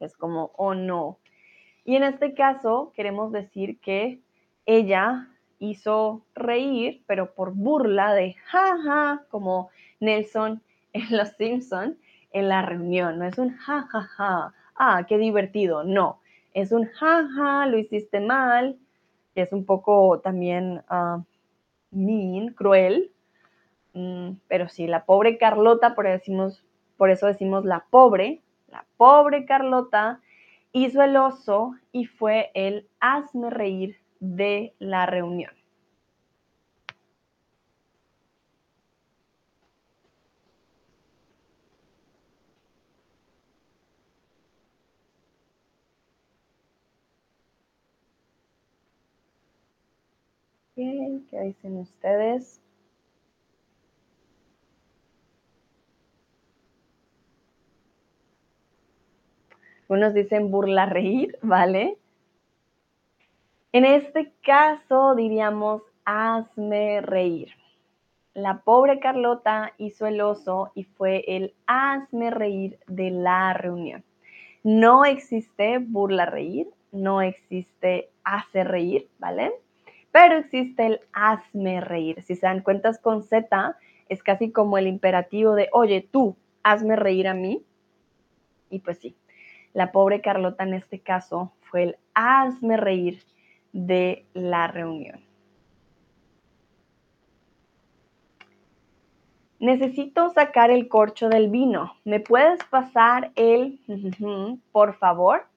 Es 0.00 0.16
como, 0.16 0.52
oh 0.56 0.74
no. 0.74 1.18
Y 1.84 1.96
en 1.96 2.04
este 2.04 2.34
caso 2.34 2.92
queremos 2.94 3.32
decir 3.32 3.78
que 3.80 4.20
ella 4.66 5.28
hizo 5.58 6.24
reír, 6.34 7.02
pero 7.06 7.34
por 7.34 7.52
burla 7.54 8.14
de 8.14 8.34
jaja, 8.34 9.24
como 9.30 9.70
Nelson 10.00 10.62
en 10.94 11.16
Los 11.16 11.30
Simpson 11.30 11.98
en 12.30 12.48
la 12.48 12.62
reunión. 12.62 13.18
No 13.18 13.26
es 13.26 13.38
un 13.38 13.54
ja, 13.56 13.82
ja, 13.90 14.02
ja, 14.02 14.54
ah, 14.74 15.04
qué 15.06 15.18
divertido. 15.18 15.84
No, 15.84 16.20
es 16.54 16.72
un 16.72 16.86
ja, 16.86 17.28
ja, 17.36 17.66
lo 17.66 17.78
hiciste 17.78 18.20
mal. 18.20 18.78
Es 19.34 19.52
un 19.52 19.64
poco 19.66 20.20
también 20.20 20.82
uh, 20.90 21.22
mean, 21.90 22.54
cruel. 22.54 23.10
Mm, 23.92 24.32
pero 24.48 24.68
sí, 24.68 24.86
la 24.86 25.04
pobre 25.04 25.38
Carlota, 25.38 25.94
por, 25.94 26.06
decimos, 26.06 26.64
por 26.96 27.10
eso 27.10 27.26
decimos 27.26 27.64
la 27.64 27.84
pobre, 27.90 28.40
la 28.68 28.84
pobre 28.96 29.44
Carlota 29.44 30.20
hizo 30.72 31.02
el 31.02 31.16
oso 31.16 31.74
y 31.92 32.06
fue 32.06 32.50
el 32.54 32.88
hazme 33.00 33.50
reír 33.50 33.96
de 34.18 34.74
la 34.78 35.06
reunión. 35.06 35.52
¿Qué 50.74 51.40
dicen 51.40 51.78
ustedes? 51.78 52.60
Unos 59.88 60.14
dicen 60.14 60.50
burla 60.50 60.86
reír, 60.86 61.38
¿vale? 61.42 61.98
En 63.72 63.84
este 63.84 64.32
caso 64.42 65.14
diríamos 65.14 65.82
hazme 66.04 67.00
reír. 67.00 67.50
La 68.34 68.62
pobre 68.62 68.98
Carlota 68.98 69.72
hizo 69.78 70.06
el 70.06 70.20
oso 70.20 70.72
y 70.74 70.84
fue 70.84 71.24
el 71.28 71.54
hazme 71.66 72.30
reír 72.30 72.78
de 72.88 73.10
la 73.10 73.52
reunión. 73.52 74.04
No 74.64 75.04
existe 75.04 75.78
burla 75.78 76.26
reír, 76.26 76.68
no 76.90 77.22
existe 77.22 78.10
hace 78.24 78.64
reír, 78.64 79.08
¿vale? 79.18 79.52
Pero 80.14 80.36
existe 80.36 80.86
el 80.86 81.00
hazme 81.12 81.80
reír. 81.80 82.22
Si 82.22 82.36
se 82.36 82.46
dan 82.46 82.62
cuentas 82.62 83.00
con 83.00 83.24
Z, 83.24 83.76
es 84.08 84.22
casi 84.22 84.52
como 84.52 84.78
el 84.78 84.86
imperativo 84.86 85.56
de, 85.56 85.68
oye, 85.72 86.08
tú, 86.08 86.36
hazme 86.62 86.94
reír 86.94 87.26
a 87.26 87.34
mí. 87.34 87.64
Y 88.70 88.78
pues 88.78 88.98
sí, 88.98 89.16
la 89.72 89.90
pobre 89.90 90.20
Carlota 90.20 90.62
en 90.62 90.74
este 90.74 91.00
caso 91.00 91.52
fue 91.62 91.82
el 91.82 91.96
hazme 92.14 92.76
reír 92.76 93.24
de 93.72 94.24
la 94.34 94.68
reunión. 94.68 95.20
Necesito 99.58 100.28
sacar 100.28 100.70
el 100.70 100.86
corcho 100.86 101.28
del 101.28 101.50
vino. 101.50 101.96
¿Me 102.04 102.20
puedes 102.20 102.62
pasar 102.70 103.32
el, 103.34 103.80
por 104.70 104.94
favor? 104.94 105.48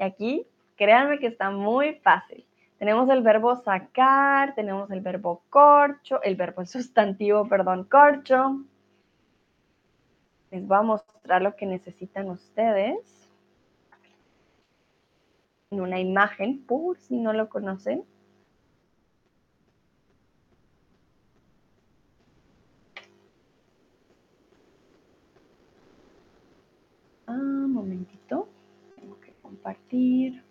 Y 0.00 0.04
aquí, 0.04 0.46
créanme 0.76 1.18
que 1.18 1.26
está 1.26 1.50
muy 1.50 1.96
fácil. 1.96 2.46
Tenemos 2.82 3.08
el 3.10 3.22
verbo 3.22 3.54
sacar, 3.62 4.56
tenemos 4.56 4.90
el 4.90 5.02
verbo 5.02 5.44
corcho, 5.50 6.20
el 6.20 6.34
verbo 6.34 6.66
sustantivo, 6.66 7.48
perdón, 7.48 7.84
corcho. 7.84 8.64
Les 10.50 10.66
voy 10.66 10.78
a 10.78 10.82
mostrar 10.82 11.42
lo 11.42 11.54
que 11.54 11.64
necesitan 11.64 12.28
ustedes 12.28 12.98
en 15.70 15.80
una 15.80 16.00
imagen, 16.00 16.66
por 16.66 16.98
si 16.98 17.20
no 17.20 17.32
lo 17.32 17.48
conocen. 17.48 18.02
Ah, 27.28 27.32
un 27.34 27.72
momentito. 27.74 28.48
Tengo 28.96 29.20
que 29.20 29.32
compartir. 29.40 30.42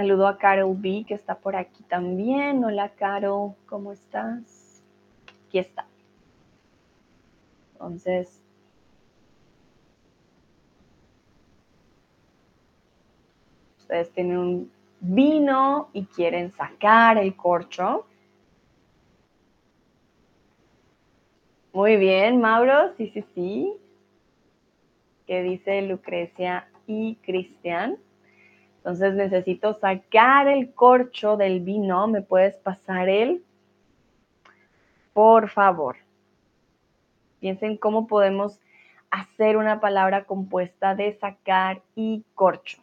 Saludo 0.00 0.26
a 0.28 0.38
Carol 0.38 0.74
B, 0.78 1.04
que 1.06 1.12
está 1.12 1.34
por 1.34 1.54
aquí 1.54 1.82
también. 1.82 2.64
Hola, 2.64 2.88
Carol, 2.88 3.52
¿cómo 3.66 3.92
estás? 3.92 4.82
Aquí 5.46 5.58
está. 5.58 5.84
Entonces, 7.74 8.40
ustedes 13.78 14.10
tienen 14.12 14.38
un 14.38 14.72
vino 15.00 15.90
y 15.92 16.06
quieren 16.06 16.50
sacar 16.52 17.18
el 17.18 17.36
corcho. 17.36 18.06
Muy 21.74 21.98
bien, 21.98 22.40
Mauro, 22.40 22.94
sí, 22.96 23.10
sí, 23.12 23.22
sí. 23.34 23.74
¿Qué 25.26 25.42
dice 25.42 25.82
Lucrecia 25.82 26.70
y 26.86 27.16
Cristian? 27.16 27.98
Entonces 28.80 29.14
necesito 29.14 29.74
sacar 29.74 30.48
el 30.48 30.72
corcho 30.72 31.36
del 31.36 31.60
vino. 31.60 32.06
¿Me 32.08 32.22
puedes 32.22 32.54
pasar 32.56 33.10
él? 33.10 33.44
Por 35.12 35.50
favor. 35.50 35.96
Piensen 37.40 37.76
cómo 37.76 38.06
podemos 38.06 38.58
hacer 39.10 39.58
una 39.58 39.80
palabra 39.80 40.24
compuesta 40.24 40.94
de 40.94 41.12
sacar 41.12 41.82
y 41.94 42.24
corcho. 42.34 42.80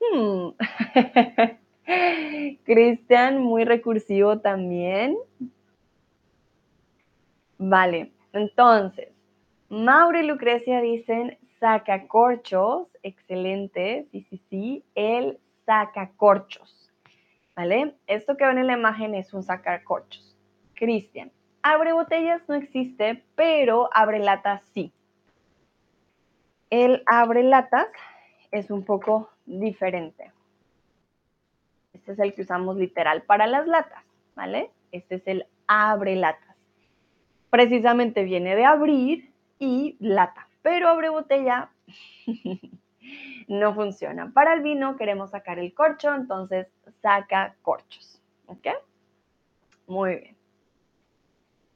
Hmm. 0.00 0.50
Cristian, 2.64 3.42
muy 3.42 3.64
recursivo 3.64 4.38
también. 4.38 5.18
Vale, 7.58 8.12
entonces, 8.32 9.08
Mauro 9.68 10.18
y 10.18 10.26
Lucrecia 10.26 10.80
dicen 10.80 11.38
sacacorchos, 11.60 12.88
excelente, 13.02 14.06
sí, 14.10 14.26
sí, 14.28 14.42
sí, 14.50 14.84
el 14.94 15.38
sacacorchos, 15.64 16.92
¿vale? 17.56 17.94
Esto 18.06 18.36
que 18.36 18.44
ven 18.44 18.58
en 18.58 18.66
la 18.66 18.74
imagen 18.74 19.14
es 19.14 19.32
un 19.32 19.42
sacacorchos. 19.42 20.36
Cristian, 20.74 21.30
abre 21.62 21.92
botellas 21.92 22.42
no 22.48 22.56
existe, 22.56 23.24
pero 23.36 23.88
abre 23.92 24.18
latas 24.18 24.62
sí. 24.74 24.92
El 26.70 27.02
abre 27.06 27.44
latas 27.44 27.86
es 28.50 28.70
un 28.70 28.84
poco 28.84 29.30
diferente. 29.46 30.32
Este 31.92 32.12
es 32.12 32.18
el 32.18 32.34
que 32.34 32.42
usamos 32.42 32.76
literal 32.76 33.22
para 33.22 33.46
las 33.46 33.66
latas, 33.66 34.04
¿vale? 34.34 34.70
Este 34.92 35.14
es 35.14 35.26
el 35.26 35.46
abre 35.66 36.16
latas. 36.16 36.53
Precisamente 37.54 38.24
viene 38.24 38.56
de 38.56 38.64
abrir 38.64 39.32
y 39.60 39.96
lata, 40.00 40.48
pero 40.62 40.88
abre 40.88 41.08
botella 41.08 41.70
no 43.46 43.74
funciona. 43.76 44.32
Para 44.34 44.54
el 44.54 44.62
vino 44.62 44.96
queremos 44.96 45.30
sacar 45.30 45.60
el 45.60 45.72
corcho, 45.72 46.12
entonces 46.12 46.66
saca 47.00 47.54
corchos, 47.62 48.20
¿ok? 48.46 48.66
Muy 49.86 50.16
bien. 50.16 50.36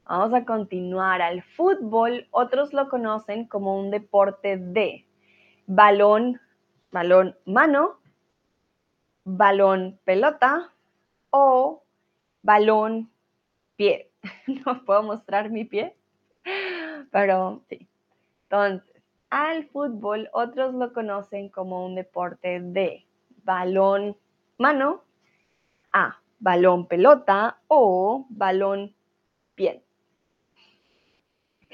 Vamos 0.05 0.35
a 0.35 0.45
continuar 0.45 1.23
al 1.23 1.45
fútbol. 1.45 2.27
Otros 2.33 2.73
lo 2.73 2.89
conocen 2.89 3.47
como 3.47 3.79
un 3.79 3.93
deporte 3.93 4.57
de 4.57 5.07
balón, 5.69 6.41
balón 6.91 7.37
mano, 7.45 8.01
balón 9.23 10.01
pelota 10.05 10.73
o 11.31 11.85
balón 12.43 13.13
pie. 13.77 14.08
No 14.67 14.85
puedo 14.85 15.03
mostrar 15.03 15.51
mi 15.51 15.65
pie, 15.65 15.97
pero 17.11 17.63
sí. 17.69 17.89
Entonces, 18.45 19.03
al 19.31 19.67
fútbol 19.69 20.29
otros 20.33 20.75
lo 20.75 20.93
conocen 20.93 21.49
como 21.49 21.85
un 21.85 21.95
deporte 21.95 22.61
de 22.61 23.07
balón 23.45 24.17
mano, 24.59 25.03
a 25.93 26.19
balón 26.41 26.87
pelota 26.87 27.59
o 27.69 28.27
balón 28.31 28.95
pie. 29.55 29.83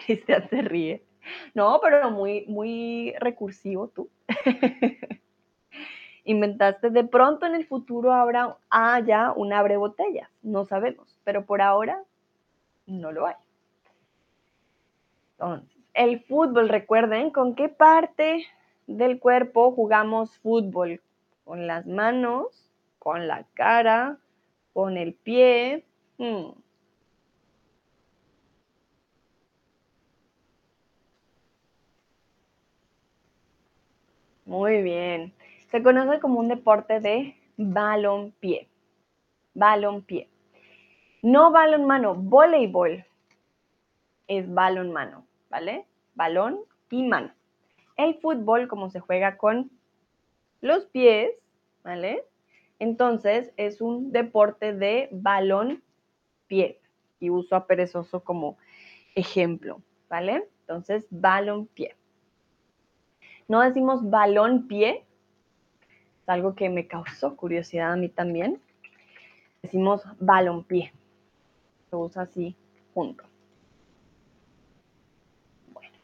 Cristian 0.06 0.48
se 0.48 0.62
ríe. 0.62 1.04
No, 1.54 1.80
pero 1.82 2.10
muy, 2.10 2.44
muy 2.46 3.14
recursivo 3.18 3.88
tú. 3.88 4.10
inventaste. 6.24 6.90
De 6.90 7.04
pronto 7.04 7.46
en 7.46 7.54
el 7.54 7.66
futuro 7.66 8.12
habrá 8.12 8.56
haya 8.70 9.32
un 9.32 9.52
abre 9.52 9.76
botella, 9.76 10.30
no 10.42 10.64
sabemos, 10.64 11.18
pero 11.24 11.44
por 11.46 11.62
ahora 11.62 12.02
no 12.86 13.12
lo 13.12 13.26
hay. 13.26 13.36
Entonces, 15.32 15.68
el 15.94 16.20
fútbol, 16.24 16.68
recuerden, 16.68 17.30
¿con 17.30 17.54
qué 17.54 17.68
parte 17.68 18.46
del 18.86 19.18
cuerpo 19.18 19.72
jugamos 19.72 20.38
fútbol? 20.38 21.00
Con 21.44 21.66
las 21.66 21.86
manos, 21.86 22.70
con 22.98 23.26
la 23.28 23.44
cara, 23.54 24.18
con 24.72 24.96
el 24.96 25.14
pie. 25.14 25.84
Hmm. 26.18 26.52
Muy 34.46 34.82
bien. 34.82 35.32
Se 35.70 35.82
conoce 35.82 36.20
como 36.20 36.40
un 36.40 36.48
deporte 36.48 37.00
de 37.00 37.36
balón-pie. 37.56 38.68
Balón-pie. 39.54 40.28
No 41.24 41.50
balón-mano, 41.50 42.14
voleibol 42.14 43.02
es 44.28 44.52
balón-mano, 44.52 45.24
¿vale? 45.48 45.86
Balón 46.14 46.60
y 46.90 47.02
mano. 47.02 47.32
El 47.96 48.16
fútbol, 48.20 48.68
como 48.68 48.90
se 48.90 49.00
juega 49.00 49.38
con 49.38 49.70
los 50.60 50.84
pies, 50.84 51.30
¿vale? 51.82 52.26
Entonces 52.78 53.54
es 53.56 53.80
un 53.80 54.12
deporte 54.12 54.74
de 54.74 55.08
balón-pie. 55.12 56.78
Y 57.20 57.30
uso 57.30 57.56
a 57.56 57.66
perezoso 57.66 58.22
como 58.22 58.58
ejemplo, 59.14 59.80
¿vale? 60.10 60.46
Entonces, 60.60 61.06
balón-pie. 61.08 61.96
No 63.48 63.62
decimos 63.62 64.10
balón-pie, 64.10 65.06
es 66.20 66.28
algo 66.28 66.54
que 66.54 66.68
me 66.68 66.86
causó 66.86 67.34
curiosidad 67.34 67.92
a 67.92 67.96
mí 67.96 68.10
también. 68.10 68.60
Decimos 69.62 70.02
balonpié. 70.20 70.92
Se 71.94 71.98
usa 71.98 72.22
así 72.22 72.56
junto. 72.92 73.22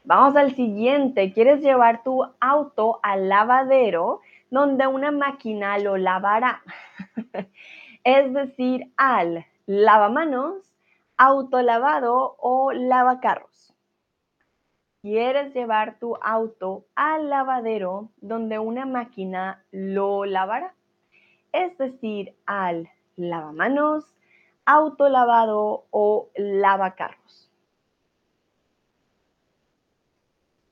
Vamos 0.05 0.37
al 0.37 0.55
siguiente. 0.55 1.33
¿Quieres 1.33 1.63
llevar 1.63 2.05
tu 2.05 2.25
auto 2.39 3.01
al 3.03 3.29
lavadero 3.29 4.21
donde 4.51 4.87
una 4.87 5.11
máquina 5.11 5.79
lo 5.79 5.97
lavará? 5.97 6.63
es 8.05 8.33
decir, 8.33 8.93
al 8.97 9.47
lavamanos, 9.67 10.73
autolavado 11.17 12.37
o 12.39 12.71
lavacarros 12.71 13.75
quieres 15.03 15.55
llevar 15.55 15.99
tu 15.99 16.15
auto 16.21 16.85
al 16.95 17.31
lavadero 17.31 18.11
donde 18.21 18.59
una 18.59 18.85
máquina 18.85 19.65
lo 19.73 20.27
lavará, 20.27 20.75
es 21.53 21.77
decir, 21.79 22.37
al 22.45 22.91
lavamanos, 23.17 24.15
autolavado 24.65 25.87
o 25.91 26.31
lavacarros. 26.37 27.51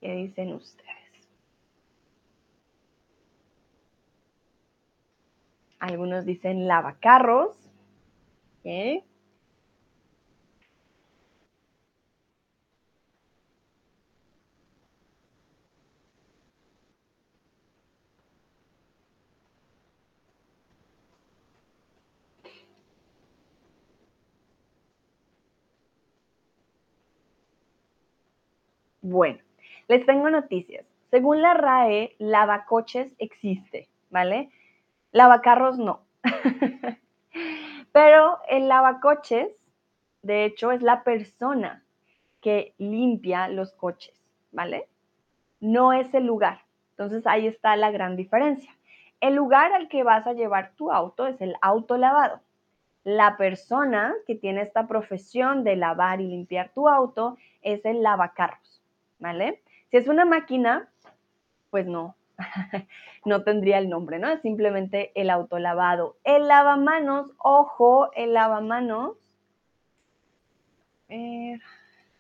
¿Qué 0.01 0.12
dicen 0.12 0.55
ustedes? 0.55 0.88
Algunos 5.81 6.24
dicen 6.24 6.66
lavacarros. 6.68 7.57
¿okay? 8.61 9.08
Bueno, 29.11 29.38
les 29.88 30.05
tengo 30.05 30.29
noticias. 30.29 30.85
Según 31.11 31.40
la 31.40 31.55
RAE, 31.55 32.14
lavacoches 32.18 33.14
existe, 33.18 33.88
¿vale? 34.11 34.51
Lavacarros 35.12 35.79
no. 35.79 36.03
Pero 37.92 38.38
el 38.51 38.68
lavacoches, 38.68 39.49
de 40.21 40.44
hecho, 40.44 40.73
es 40.73 40.83
la 40.83 41.05
persona 41.05 41.83
que 42.42 42.75
limpia 42.77 43.49
los 43.49 43.73
coches, 43.73 44.14
¿vale? 44.53 44.88
No 45.59 45.94
es 45.94 46.12
el 46.12 46.27
lugar. 46.27 46.61
Entonces 46.90 47.27
ahí 47.27 47.47
está 47.47 47.77
la 47.77 47.90
gran 47.90 48.14
diferencia. 48.14 48.77
El 49.23 49.37
lugar 49.37 49.73
al 49.73 49.88
que 49.88 50.03
vas 50.03 50.27
a 50.27 50.35
llevar 50.35 50.73
tu 50.77 50.92
auto 50.92 51.27
es 51.27 51.40
el 51.40 51.57
auto 51.62 51.97
lavado. 51.97 52.42
La 53.05 53.38
persona 53.38 54.14
que 54.27 54.35
tiene 54.35 54.61
esta 54.61 54.87
profesión 54.87 55.64
de 55.64 55.77
lavar 55.77 56.21
y 56.21 56.27
limpiar 56.27 56.73
tu 56.75 56.88
auto 56.90 57.38
es 57.62 57.83
el 57.87 58.03
lavacarros. 58.03 58.67
¿Vale? 59.18 59.62
Si 59.90 59.96
es 59.96 60.09
una 60.09 60.24
máquina, 60.24 60.88
pues 61.70 61.87
no, 61.87 62.16
no 63.24 63.42
tendría 63.42 63.78
el 63.78 63.88
nombre, 63.88 64.18
¿no? 64.18 64.28
Es 64.28 64.40
simplemente 64.42 65.12
el 65.14 65.31
autolavado. 65.31 66.16
El 66.24 66.48
lavamanos, 66.48 67.31
ojo, 67.38 68.11
el 68.14 68.35
lavamanos. 68.35 69.16
El 71.09 71.61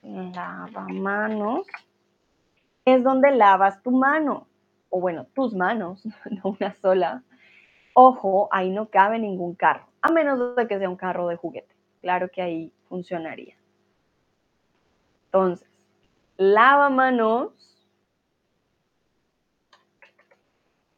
lavamanos 0.02 1.66
es 2.84 3.04
donde 3.04 3.30
lavas 3.32 3.82
tu 3.82 3.90
mano, 3.90 4.48
o 4.88 5.00
bueno, 5.00 5.26
tus 5.34 5.54
manos, 5.54 6.06
no 6.30 6.56
una 6.58 6.74
sola. 6.76 7.22
Ojo, 7.94 8.48
ahí 8.52 8.70
no 8.70 8.88
cabe 8.88 9.18
ningún 9.18 9.54
carro, 9.54 9.88
a 10.00 10.10
menos 10.10 10.56
de 10.56 10.66
que 10.66 10.78
sea 10.78 10.88
un 10.88 10.96
carro 10.96 11.28
de 11.28 11.36
juguete. 11.36 11.74
Claro 12.00 12.30
que 12.30 12.42
ahí 12.42 12.72
funcionaría. 12.88 13.56
Entonces, 15.26 15.68
lavamanos, 16.38 17.52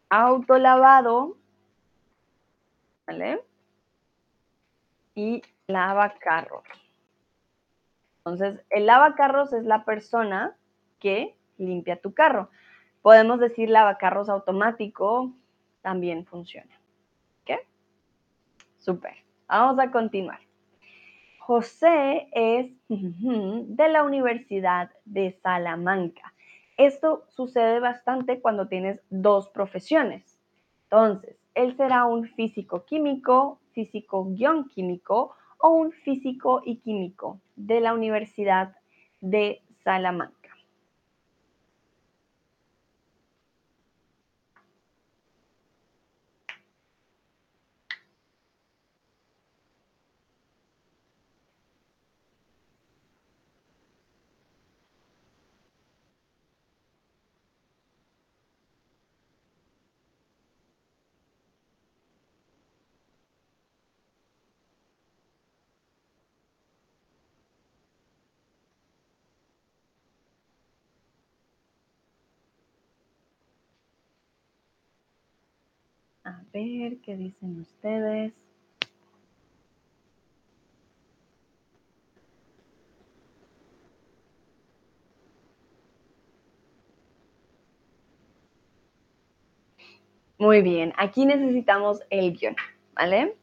autolavado, 0.09 1.37
¿vale? 3.07 3.43
y 5.15 5.43
lavacarros. 5.67 6.63
Entonces, 8.19 8.65
el 8.71 8.87
lavacarros 8.87 9.53
es 9.53 9.65
la 9.65 9.85
persona 9.85 10.57
que 10.99 11.37
limpia 11.59 12.01
tu 12.01 12.15
carro. 12.15 12.51
Podemos 13.03 13.41
decir 13.41 13.71
lavacarros 13.71 14.29
automático, 14.29 15.33
también 15.83 16.27
funciona. 16.27 16.81
¿Qué? 17.45 17.67
Súper. 18.79 19.17
Vamos 19.49 19.79
a 19.79 19.91
continuar. 19.91 20.41
José 21.41 22.29
es 22.33 22.71
de 22.89 23.89
la 23.89 24.05
Universidad 24.05 24.91
de 25.05 25.33
Salamanca. 25.43 26.33
Esto 26.77 27.25
sucede 27.29 27.81
bastante 27.81 28.41
cuando 28.41 28.69
tienes 28.69 29.01
dos 29.11 29.49
profesiones. 29.49 30.39
Entonces, 30.85 31.37
él 31.55 31.77
será 31.77 32.05
un 32.05 32.29
físico 32.29 32.85
químico, 32.85 33.59
físico 33.73 34.25
guion 34.31 34.69
químico 34.69 35.35
o 35.59 35.71
un 35.71 35.93
físico 35.93 36.63
y 36.65 36.77
químico 36.77 37.41
de 37.57 37.81
la 37.81 37.93
Universidad 37.95 38.77
de 39.21 39.63
Salamanca. 39.85 40.37
A 76.25 76.40
ver 76.53 76.99
qué 76.99 77.17
dicen 77.17 77.61
ustedes. 77.61 78.33
Muy 90.39 90.63
bien, 90.63 90.95
aquí 90.97 91.27
necesitamos 91.27 92.01
el 92.09 92.33
guion, 92.33 92.57
¿vale? 92.95 93.37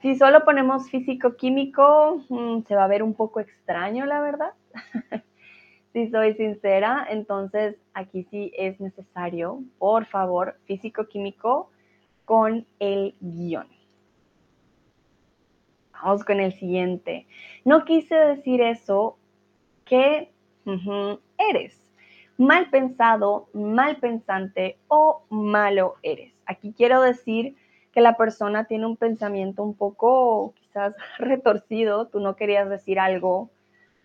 Si 0.00 0.16
solo 0.16 0.42
ponemos 0.44 0.88
físico-químico, 0.90 2.24
mm, 2.30 2.62
se 2.62 2.74
va 2.74 2.84
a 2.84 2.88
ver 2.88 3.02
un 3.02 3.12
poco 3.12 3.40
extraño, 3.40 4.06
la 4.06 4.22
verdad. 4.22 4.52
si 5.92 6.10
soy 6.10 6.34
sincera, 6.34 7.06
entonces 7.10 7.76
aquí 7.92 8.26
sí 8.30 8.50
es 8.56 8.80
necesario, 8.80 9.62
por 9.78 10.06
favor, 10.06 10.58
físico-químico 10.64 11.70
con 12.24 12.66
el 12.78 13.14
guion. 13.20 13.68
Vamos 15.92 16.24
con 16.24 16.40
el 16.40 16.52
siguiente. 16.52 17.26
No 17.64 17.84
quise 17.84 18.14
decir 18.14 18.60
eso 18.60 19.16
que 19.84 20.30
eres. 21.38 21.80
Mal 22.36 22.68
pensado, 22.68 23.48
mal 23.52 23.96
pensante 23.96 24.76
o 24.88 25.22
malo 25.30 25.94
eres. 26.02 26.34
Aquí 26.46 26.74
quiero 26.76 27.00
decir 27.00 27.56
que 27.92 28.00
la 28.00 28.16
persona 28.16 28.64
tiene 28.64 28.86
un 28.86 28.96
pensamiento 28.96 29.62
un 29.62 29.74
poco 29.74 30.52
quizás 30.60 30.94
retorcido. 31.18 32.08
Tú 32.08 32.20
no 32.20 32.36
querías 32.36 32.68
decir 32.68 32.98
algo 32.98 33.50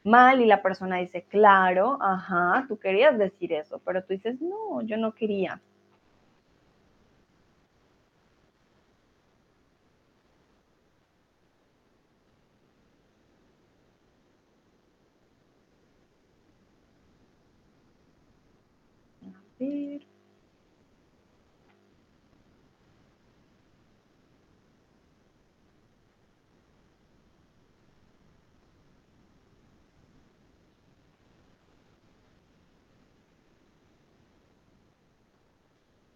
mal 0.03 0.41
y 0.41 0.45
la 0.45 0.61
persona 0.61 0.97
dice, 0.97 1.23
claro, 1.23 1.97
ajá, 2.01 2.65
tú 2.67 2.77
querías 2.77 3.17
decir 3.17 3.51
eso, 3.51 3.81
pero 3.83 4.03
tú 4.03 4.13
dices, 4.13 4.39
no, 4.41 4.81
yo 4.81 4.97
no 4.97 5.13
quería. 5.13 5.59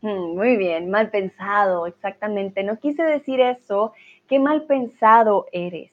Mm, 0.01 0.35
muy 0.35 0.57
bien, 0.57 0.89
mal 0.89 1.09
pensado, 1.09 1.87
exactamente. 1.87 2.63
No 2.63 2.77
quise 2.79 3.03
decir 3.03 3.39
eso, 3.39 3.93
qué 4.27 4.39
mal 4.39 4.63
pensado 4.65 5.47
eres. 5.51 5.91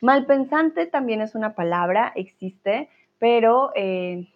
Mal 0.00 0.26
pensante 0.26 0.86
también 0.86 1.20
es 1.20 1.34
una 1.34 1.54
palabra, 1.54 2.12
existe, 2.14 2.88
pero 3.18 3.72
eh, 3.74 4.28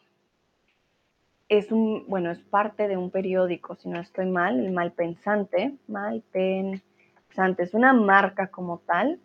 es 1.59 1.71
un, 1.71 2.07
bueno, 2.09 2.31
es 2.31 2.38
parte 2.38 2.88
de 2.88 2.97
un 2.97 3.11
periódico, 3.11 3.75
si 3.75 3.91
no 3.91 4.01
estoy 4.01 4.25
mal, 4.25 4.59
el 4.59 4.73
Malpensante, 4.73 5.75
Malpensante, 5.87 7.62
es 7.62 7.75
una 7.75 7.93
marca 7.93 8.47
como 8.47 8.79
tal, 8.79 9.21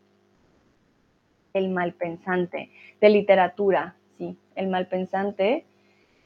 el 1.54 1.70
Malpensante, 1.70 2.70
de 3.00 3.10
literatura, 3.10 3.96
sí, 4.18 4.38
el 4.56 4.68
Malpensante 4.68 5.63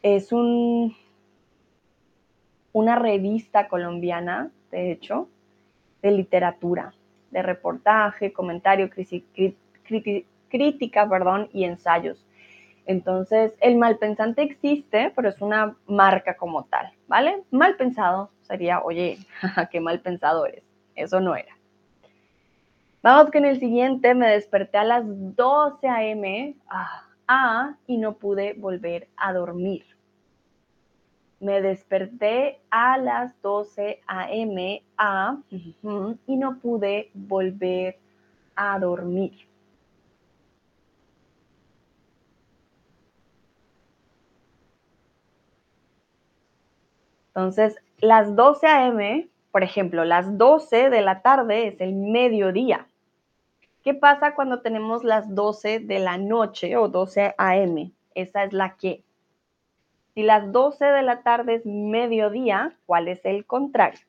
es 0.01 0.31
un, 0.31 0.95
una 2.73 2.95
revista 2.95 3.67
colombiana, 3.67 4.49
de 4.71 4.91
hecho, 4.91 5.29
de 6.01 6.09
literatura, 6.13 6.95
de 7.29 7.43
reportaje, 7.43 8.33
comentario, 8.33 8.89
crítica, 10.49 11.07
perdón, 11.07 11.47
y 11.53 11.65
ensayos. 11.65 12.25
Entonces, 12.85 13.53
el 13.61 13.77
mal 13.77 13.97
pensante 13.97 14.41
existe, 14.41 15.11
pero 15.15 15.29
es 15.29 15.41
una 15.41 15.75
marca 15.87 16.35
como 16.35 16.63
tal, 16.63 16.91
¿vale? 17.07 17.43
Mal 17.51 17.75
pensado 17.75 18.31
sería, 18.41 18.81
oye, 18.81 19.19
qué 19.71 19.79
mal 19.79 19.99
pensado 20.01 20.45
eres. 20.45 20.63
Eso 20.95 21.19
no 21.19 21.35
era. 21.35 21.55
Vamos 23.03 23.31
con 23.31 23.45
el 23.45 23.59
siguiente. 23.59 24.13
Me 24.13 24.29
desperté 24.29 24.77
a 24.77 24.83
las 24.83 25.03
12 25.05 25.87
a.m. 25.87 26.55
Ah, 27.27 27.75
y 27.87 27.97
no 27.97 28.13
pude 28.13 28.53
volver 28.53 29.07
a 29.15 29.33
dormir. 29.33 29.85
Me 31.39 31.61
desperté 31.61 32.59
a 32.69 32.97
las 32.97 33.41
12 33.41 34.01
a.m. 34.05 34.83
A, 34.97 35.37
y 36.27 36.37
no 36.37 36.59
pude 36.59 37.09
volver 37.13 37.97
a 38.55 38.77
dormir. 38.77 39.50
Entonces, 47.33 47.77
las 47.99 48.35
12 48.35 48.67
a.m., 48.67 49.27
por 49.51 49.63
ejemplo, 49.63 50.05
las 50.05 50.37
12 50.37 50.89
de 50.89 51.01
la 51.01 51.21
tarde 51.21 51.67
es 51.67 51.81
el 51.81 51.93
mediodía. 51.93 52.87
¿Qué 53.83 53.93
pasa 53.93 54.35
cuando 54.35 54.61
tenemos 54.61 55.03
las 55.03 55.33
12 55.33 55.79
de 55.79 55.99
la 55.99 56.17
noche 56.17 56.77
o 56.77 56.87
12 56.87 57.35
a.m.? 57.37 57.91
Esa 58.15 58.43
es 58.43 58.53
la 58.53 58.75
que. 58.75 59.03
Si 60.13 60.23
las 60.23 60.51
12 60.51 60.85
de 60.85 61.01
la 61.03 61.23
tarde 61.23 61.55
es 61.55 61.65
mediodía, 61.65 62.75
¿cuál 62.85 63.07
es 63.07 63.23
el 63.23 63.45
contrario? 63.45 64.01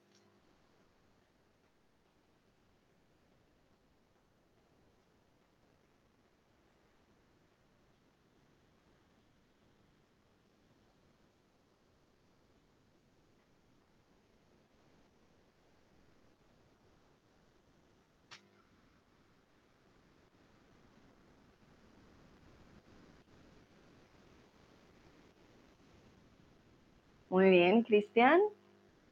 Muy 27.32 27.48
bien, 27.48 27.82
Cristian. 27.82 28.42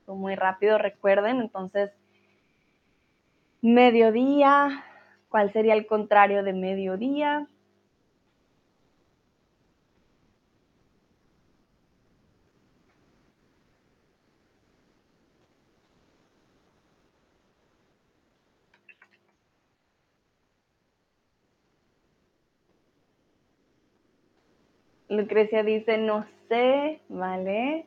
Muy 0.06 0.34
rápido, 0.34 0.76
recuerden. 0.76 1.40
Entonces, 1.40 1.90
mediodía, 3.62 4.84
¿cuál 5.30 5.50
sería 5.54 5.72
el 5.72 5.86
contrario 5.86 6.42
de 6.42 6.52
mediodía? 6.52 7.48
Lucrecia 25.08 25.62
dice, 25.62 25.98
no 25.98 26.26
sé, 26.48 27.00
¿vale? 27.08 27.86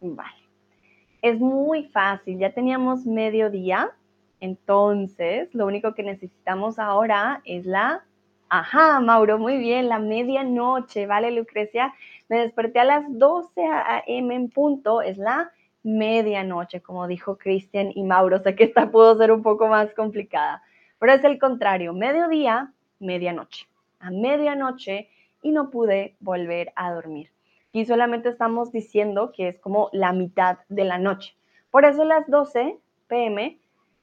Vale. 0.00 0.40
Es 1.22 1.38
muy 1.38 1.84
fácil, 1.84 2.38
ya 2.38 2.52
teníamos 2.52 3.04
mediodía, 3.04 3.90
entonces 4.40 5.54
lo 5.54 5.66
único 5.66 5.94
que 5.94 6.02
necesitamos 6.02 6.78
ahora 6.78 7.42
es 7.44 7.66
la... 7.66 8.04
Ajá, 8.48 8.98
Mauro, 8.98 9.38
muy 9.38 9.58
bien, 9.58 9.88
la 9.88 10.00
medianoche, 10.00 11.06
¿vale, 11.06 11.30
Lucrecia? 11.30 11.94
Me 12.28 12.38
desperté 12.38 12.80
a 12.80 12.84
las 12.84 13.04
12 13.08 13.64
a.m. 13.64 14.34
en 14.34 14.48
punto, 14.48 15.02
es 15.02 15.18
la 15.18 15.52
medianoche, 15.82 16.80
como 16.80 17.06
dijo 17.06 17.38
Cristian 17.38 17.92
y 17.94 18.02
Mauro. 18.02 18.42
Sé 18.42 18.56
que 18.56 18.64
esta 18.64 18.90
pudo 18.90 19.16
ser 19.16 19.30
un 19.30 19.42
poco 19.42 19.68
más 19.68 19.92
complicada, 19.94 20.62
pero 20.98 21.12
es 21.12 21.22
el 21.22 21.38
contrario, 21.38 21.92
mediodía, 21.92 22.72
medianoche. 22.98 23.68
A 24.00 24.10
medianoche 24.10 25.08
y 25.42 25.52
no 25.52 25.70
pude 25.70 26.16
volver 26.20 26.72
a 26.74 26.92
dormir. 26.92 27.30
Aquí 27.70 27.84
solamente 27.84 28.28
estamos 28.28 28.72
diciendo 28.72 29.30
que 29.30 29.46
es 29.46 29.58
como 29.60 29.90
la 29.92 30.12
mitad 30.12 30.58
de 30.68 30.84
la 30.84 30.98
noche. 30.98 31.36
Por 31.70 31.84
eso 31.84 32.04
las 32.04 32.28
12 32.28 32.76
pm 33.06 33.60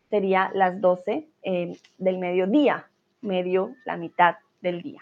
sería 0.10 0.49
las 0.53 0.80
12 0.80 1.27
eh, 1.43 1.77
del 1.97 2.17
mediodía, 2.17 2.89
medio, 3.19 3.75
la 3.84 3.97
mitad 3.97 4.38
del 4.62 4.82
día. 4.82 5.01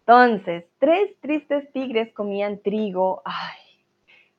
Entonces, 0.00 0.66
tres 0.78 1.18
tristes 1.20 1.72
tigres 1.72 2.12
comían 2.12 2.58
trigo. 2.58 3.22
Ay, 3.24 3.58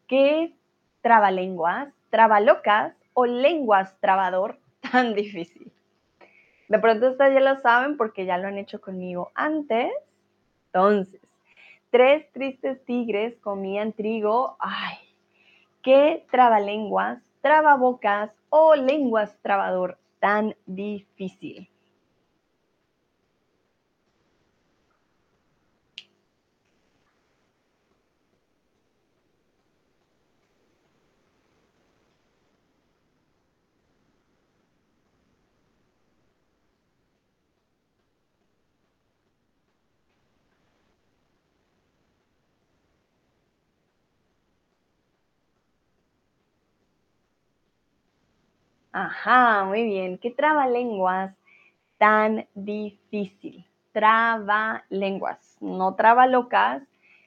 qué 0.06 0.53
trabalenguas, 1.01 1.91
trabalocas 2.12 2.93
o 3.13 3.25
lenguas 3.25 3.99
trabador 3.99 4.60
tan 4.91 5.15
difícil. 5.15 5.71
De 6.67 6.77
pronto 6.77 7.10
ustedes 7.10 7.34
ya 7.34 7.39
lo 7.39 7.60
saben 7.62 7.97
porque 7.97 8.27
ya 8.27 8.38
lo 8.38 8.47
han 8.47 8.60
hecho 8.60 8.79
conmigo 8.79 9.32
antes. 9.34 9.91
Entonces, 10.74 11.22
tres 11.92 12.26
tristes 12.32 12.84
tigres 12.86 13.36
comían 13.42 13.94
trigo. 13.94 14.58
Ay, 14.60 14.98
qué 15.84 16.26
trabalenguas, 16.32 17.22
trababocas 17.42 18.32
o 18.50 18.74
lenguas 18.74 19.38
trabador 19.44 20.00
tan 20.20 20.56
difícil. 20.66 21.70
Ajá, 48.93 49.63
muy 49.65 49.84
bien. 49.86 50.19
¿Qué 50.19 50.29
trabalenguas 50.29 51.36
tan 51.97 52.47
difícil? 52.53 53.65
Trabalenguas, 53.91 55.58
no 55.60 55.95
locas 56.29 56.84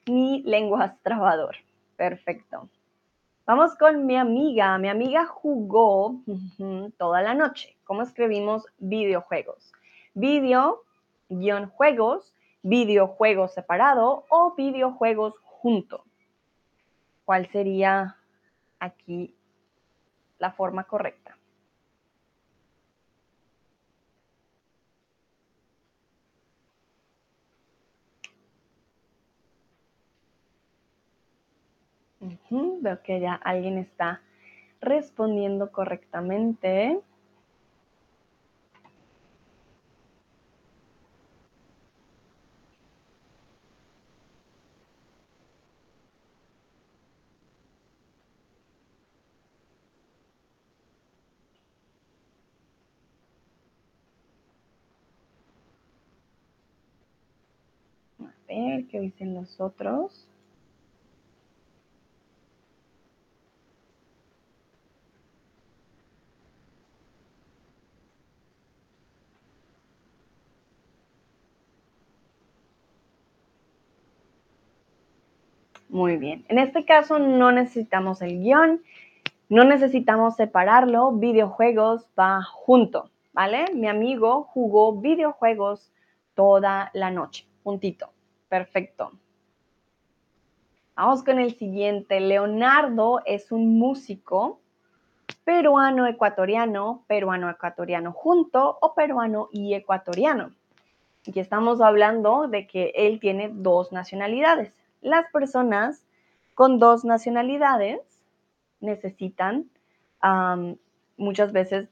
ni 0.06 0.44
lenguas 0.44 0.96
trabador. 1.02 1.56
Perfecto. 1.96 2.68
Vamos 3.46 3.74
con 3.74 4.06
mi 4.06 4.16
amiga. 4.16 4.78
Mi 4.78 4.88
amiga 4.88 5.26
jugó 5.26 6.20
toda 6.98 7.20
la 7.22 7.34
noche. 7.34 7.76
¿Cómo 7.82 8.02
escribimos 8.02 8.64
videojuegos? 8.78 9.72
Video, 10.14 10.84
guion 11.28 11.68
juegos, 11.70 12.32
videojuegos 12.62 13.54
separado 13.54 14.24
o 14.30 14.54
videojuegos 14.54 15.34
junto. 15.42 16.04
¿Cuál 17.24 17.48
sería 17.50 18.16
aquí 18.78 19.34
la 20.38 20.52
forma 20.52 20.84
correcta? 20.84 21.35
Veo 32.50 33.02
que 33.02 33.20
ya 33.20 33.34
alguien 33.34 33.78
está 33.78 34.20
respondiendo 34.80 35.70
correctamente. 35.72 37.00
A 58.18 58.32
ver 58.48 58.86
qué 58.86 59.00
dicen 59.00 59.34
los 59.34 59.60
otros. 59.60 60.28
Muy 75.96 76.18
bien. 76.18 76.44
En 76.48 76.58
este 76.58 76.84
caso 76.84 77.18
no 77.18 77.52
necesitamos 77.52 78.20
el 78.20 78.42
guion, 78.42 78.82
no 79.48 79.64
necesitamos 79.64 80.36
separarlo. 80.36 81.12
Videojuegos 81.12 82.06
va 82.18 82.42
junto, 82.42 83.08
¿vale? 83.32 83.64
Mi 83.72 83.88
amigo 83.88 84.42
jugó 84.42 84.92
videojuegos 84.92 85.90
toda 86.34 86.90
la 86.92 87.10
noche, 87.10 87.46
juntito. 87.64 88.10
Perfecto. 88.50 89.12
Vamos 90.96 91.24
con 91.24 91.38
el 91.38 91.54
siguiente. 91.54 92.20
Leonardo 92.20 93.22
es 93.24 93.50
un 93.50 93.78
músico 93.78 94.60
peruano 95.44 96.06
ecuatoriano, 96.06 97.04
peruano 97.06 97.48
ecuatoriano 97.48 98.12
junto 98.12 98.76
o 98.82 98.94
peruano 98.94 99.48
y 99.50 99.72
ecuatoriano. 99.72 100.50
Aquí 101.26 101.40
estamos 101.40 101.80
hablando 101.80 102.48
de 102.48 102.66
que 102.66 102.92
él 102.94 103.18
tiene 103.18 103.48
dos 103.50 103.92
nacionalidades 103.92 104.74
las 105.00 105.30
personas 105.32 106.04
con 106.54 106.78
dos 106.78 107.04
nacionalidades 107.04 108.00
necesitan 108.80 109.70
muchas 111.16 111.52
veces 111.52 111.88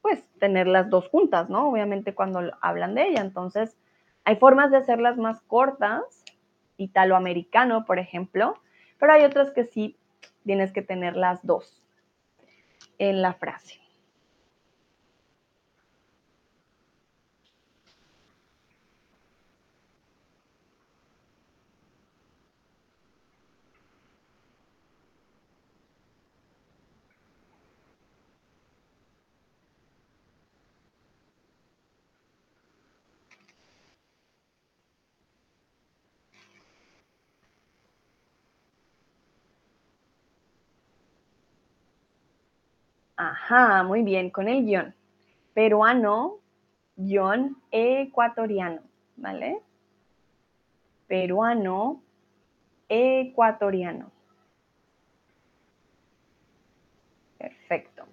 pues 0.00 0.24
tener 0.38 0.66
las 0.66 0.90
dos 0.90 1.08
juntas, 1.08 1.48
¿no? 1.48 1.70
Obviamente 1.70 2.14
cuando 2.14 2.40
hablan 2.60 2.94
de 2.94 3.08
ella. 3.08 3.20
Entonces, 3.20 3.76
hay 4.24 4.36
formas 4.36 4.70
de 4.70 4.76
hacerlas 4.76 5.16
más 5.16 5.40
cortas, 5.42 6.02
italoamericano, 6.76 7.84
por 7.84 7.98
ejemplo, 7.98 8.60
pero 8.98 9.12
hay 9.12 9.24
otras 9.24 9.50
que 9.52 9.64
sí 9.64 9.96
tienes 10.44 10.72
que 10.72 10.82
tener 10.82 11.16
las 11.16 11.44
dos 11.44 11.82
en 12.98 13.22
la 13.22 13.34
frase. 13.34 13.80
Ajá, 43.16 43.82
muy 43.84 44.02
bien, 44.02 44.30
con 44.30 44.48
el 44.48 44.64
guion. 44.64 44.94
Peruano, 45.54 46.38
guion 46.96 47.56
ecuatoriano, 47.70 48.82
¿vale? 49.16 49.60
Peruano, 51.06 52.02
ecuatoriano. 52.88 54.10
Perfecto. 57.38 58.04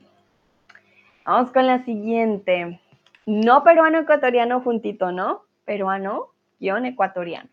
Vamos 1.26 1.52
con 1.52 1.66
la 1.66 1.84
siguiente. 1.84 2.80
No 3.26 3.64
peruano 3.64 4.00
ecuatoriano 4.00 4.62
juntito, 4.62 5.12
¿no? 5.12 5.44
Peruano, 5.66 6.28
guion 6.60 6.86
ecuatoriano. 6.86 7.50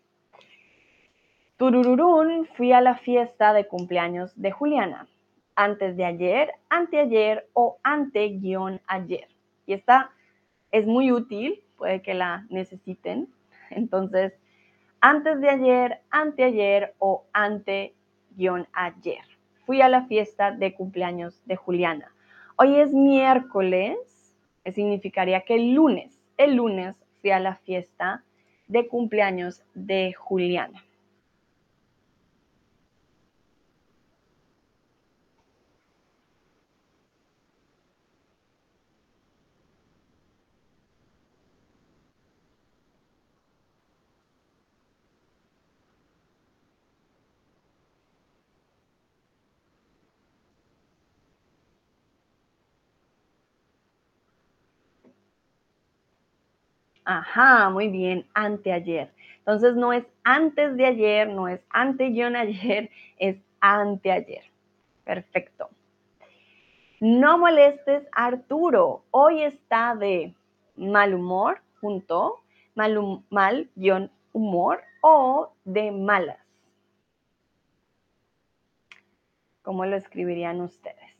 Turururún, 1.56 2.46
fui 2.56 2.72
a 2.72 2.80
la 2.80 2.96
fiesta 2.96 3.52
de 3.52 3.66
cumpleaños 3.66 4.32
de 4.40 4.50
Juliana. 4.50 5.08
Antes 5.60 5.96
de 5.96 6.04
ayer, 6.04 6.52
anteayer 6.68 7.48
o 7.52 7.78
ante-ayer. 7.82 9.26
Y 9.66 9.72
esta 9.72 10.12
es 10.70 10.86
muy 10.86 11.10
útil, 11.10 11.64
puede 11.76 12.00
que 12.00 12.14
la 12.14 12.46
necesiten. 12.48 13.28
Entonces, 13.70 14.34
antes 15.00 15.40
de 15.40 15.50
ayer, 15.50 16.00
anteayer 16.10 16.94
o 17.00 17.24
ante-ayer. 17.32 19.24
Fui 19.66 19.80
a 19.82 19.88
la 19.88 20.06
fiesta 20.06 20.52
de 20.52 20.74
cumpleaños 20.74 21.42
de 21.44 21.56
Juliana. 21.56 22.14
Hoy 22.54 22.76
es 22.76 22.92
miércoles, 22.92 23.98
significaría 24.72 25.40
que 25.40 25.56
el 25.56 25.72
lunes, 25.72 26.20
el 26.36 26.54
lunes 26.54 26.94
fui 27.20 27.30
a 27.32 27.40
la 27.40 27.56
fiesta 27.56 28.22
de 28.68 28.86
cumpleaños 28.86 29.64
de 29.74 30.12
Juliana. 30.12 30.84
Ajá, 57.10 57.70
muy 57.70 57.88
bien, 57.88 58.26
anteayer. 58.34 59.10
Entonces 59.38 59.74
no 59.76 59.94
es 59.94 60.04
antes 60.24 60.76
de 60.76 60.84
ayer, 60.84 61.26
no 61.26 61.48
es 61.48 61.58
ante 61.70 62.04
ayer, 62.04 62.90
es 63.16 63.38
anteayer. 63.60 64.44
Perfecto. 65.04 65.70
No 67.00 67.38
molestes 67.38 68.06
a 68.12 68.26
Arturo. 68.26 69.04
Hoy 69.10 69.42
está 69.42 69.94
de 69.94 70.34
mal 70.76 71.14
humor, 71.14 71.62
junto, 71.80 72.42
mal, 72.74 73.70
guion 73.74 74.10
humor 74.34 74.82
o 75.00 75.54
de 75.64 75.90
malas. 75.90 76.36
¿Cómo 79.62 79.86
lo 79.86 79.96
escribirían 79.96 80.60
ustedes? 80.60 81.17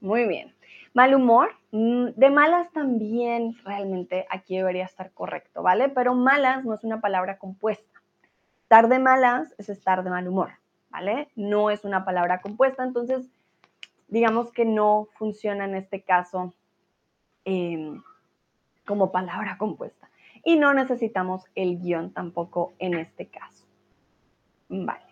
Muy 0.00 0.26
bien. 0.26 0.54
Mal 0.94 1.14
humor, 1.14 1.50
mm, 1.70 2.08
de 2.16 2.30
malas 2.30 2.70
también 2.72 3.56
realmente 3.64 4.26
aquí 4.30 4.56
debería 4.56 4.84
estar 4.84 5.12
correcto, 5.12 5.62
¿vale? 5.62 5.88
Pero 5.88 6.14
malas 6.14 6.64
no 6.64 6.74
es 6.74 6.84
una 6.84 7.00
palabra 7.00 7.38
compuesta. 7.38 8.00
Estar 8.62 8.88
de 8.88 8.98
malas 8.98 9.54
es 9.58 9.68
estar 9.68 10.02
de 10.02 10.10
mal 10.10 10.28
humor, 10.28 10.50
¿vale? 10.90 11.28
No 11.34 11.70
es 11.70 11.84
una 11.84 12.04
palabra 12.04 12.40
compuesta, 12.40 12.84
entonces 12.84 13.30
digamos 14.08 14.52
que 14.52 14.64
no 14.64 15.08
funciona 15.14 15.64
en 15.64 15.76
este 15.76 16.02
caso 16.02 16.52
em, 17.44 18.02
como 18.86 19.12
palabra 19.12 19.56
compuesta. 19.58 20.10
Y 20.44 20.56
no 20.56 20.74
necesitamos 20.74 21.44
el 21.54 21.80
guion 21.80 22.12
tampoco 22.12 22.74
en 22.78 22.94
este 22.94 23.28
caso. 23.28 23.64
Vale. 24.68 25.11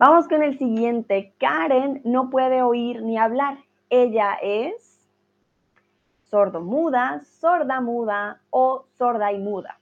Vamos 0.00 0.28
con 0.28 0.42
el 0.42 0.56
siguiente. 0.56 1.34
Karen 1.38 2.00
no 2.06 2.30
puede 2.30 2.62
oír 2.62 3.02
ni 3.02 3.18
hablar. 3.18 3.58
Ella 3.90 4.38
es 4.40 4.98
sordo-muda, 6.30 7.22
sorda-muda 7.38 8.40
o 8.48 8.86
sorda 8.96 9.30
y 9.30 9.38
muda. 9.38 9.78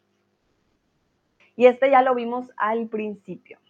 Y 1.55 1.67
este 1.67 1.93
ya 1.93 2.03
lo 2.03 2.17
vimos 2.17 2.51
al 2.57 2.89
principio. 2.89 3.61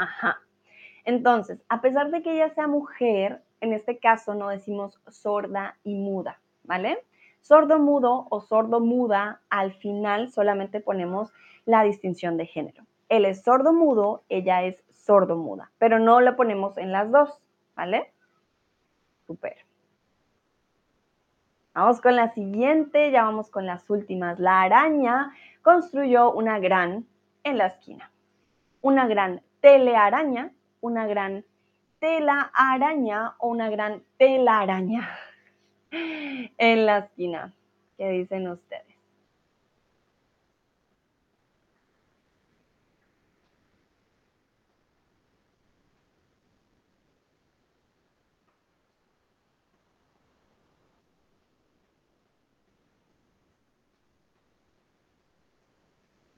Ajá. 0.00 0.40
Entonces, 1.04 1.62
a 1.68 1.82
pesar 1.82 2.10
de 2.10 2.22
que 2.22 2.32
ella 2.32 2.48
sea 2.54 2.66
mujer, 2.66 3.42
en 3.60 3.74
este 3.74 3.98
caso 3.98 4.34
no 4.34 4.48
decimos 4.48 4.98
sorda 5.08 5.76
y 5.84 5.94
muda, 5.94 6.40
¿vale? 6.64 7.04
Sordo 7.42 7.78
mudo 7.78 8.26
o 8.30 8.40
sordo 8.40 8.80
muda, 8.80 9.42
al 9.50 9.74
final 9.74 10.30
solamente 10.30 10.80
ponemos 10.80 11.34
la 11.66 11.82
distinción 11.82 12.38
de 12.38 12.46
género. 12.46 12.86
Él 13.10 13.26
es 13.26 13.42
sordo 13.42 13.74
mudo, 13.74 14.22
ella 14.30 14.62
es 14.62 14.82
sordo 14.92 15.36
muda, 15.36 15.70
pero 15.76 15.98
no 15.98 16.22
lo 16.22 16.34
ponemos 16.34 16.78
en 16.78 16.92
las 16.92 17.10
dos, 17.10 17.42
¿vale? 17.76 18.10
Super. 19.26 19.58
Vamos 21.74 22.00
con 22.00 22.16
la 22.16 22.32
siguiente, 22.32 23.10
ya 23.10 23.24
vamos 23.24 23.50
con 23.50 23.66
las 23.66 23.90
últimas. 23.90 24.38
La 24.38 24.62
araña 24.62 25.34
construyó 25.60 26.32
una 26.32 26.58
gran 26.58 27.06
en 27.44 27.58
la 27.58 27.66
esquina. 27.66 28.10
Una 28.80 29.06
gran 29.06 29.42
telearaña, 29.60 30.52
una 30.80 31.06
gran 31.06 31.44
tela 31.98 32.50
araña 32.54 33.34
o 33.38 33.48
una 33.48 33.70
gran 33.70 34.02
telaraña 34.16 35.08
en 35.90 36.86
la 36.86 36.98
esquina. 36.98 37.52
¿Qué 37.96 38.08
dicen 38.10 38.48
ustedes? 38.48 38.89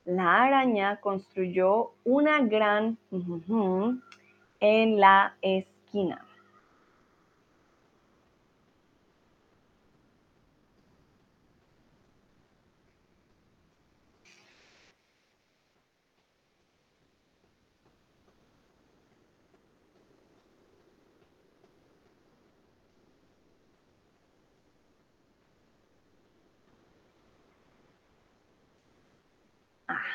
La 0.05 0.43
araña 0.43 1.01
construyó 1.01 1.93
una 2.05 2.41
gran 2.41 2.99
en 4.61 5.01
la 5.01 5.35
esquina. 5.43 6.25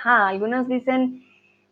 Algunos 0.04 0.68
dicen 0.68 1.24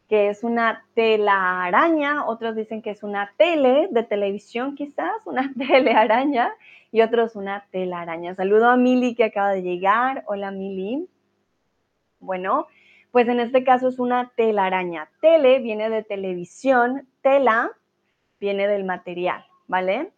que 0.07 0.30
es 0.30 0.43
una 0.43 0.86
telaraña, 0.93 2.26
otros 2.26 2.55
dicen 2.55 2.82
que 2.82 2.91
es 2.91 3.03
una 3.03 3.32
tele 3.38 3.88
de 3.91 4.03
televisión 4.03 4.76
quizás, 4.76 5.16
una 5.26 5.51
telearaña, 5.57 6.53
y 6.91 7.01
otros 7.01 7.36
una 7.36 7.66
telaraña. 7.72 8.36
Saludo 8.36 8.70
a 8.70 8.78
Mili 8.78 9.16
que 9.16 9.26
acaba 9.26 9.49
de 9.49 9.63
llegar. 9.63 10.24
Hola 10.28 10.51
Mili. 10.51 11.09
Bueno, 12.20 12.68
pues 13.11 13.28
en 13.28 13.39
este 13.39 13.63
caso 13.63 13.89
es 13.89 13.99
una 13.99 14.32
telaraña. 14.36 15.09
Tele 15.20 15.59
viene 15.59 15.89
de 15.89 16.03
televisión, 16.03 17.07
tela 17.22 17.72
viene 18.39 18.68
del 18.68 18.86
material, 18.86 19.45
¿vale? 19.68 20.11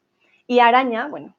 Y 0.45 0.59
araña, 0.59 1.07
bueno, 1.07 1.33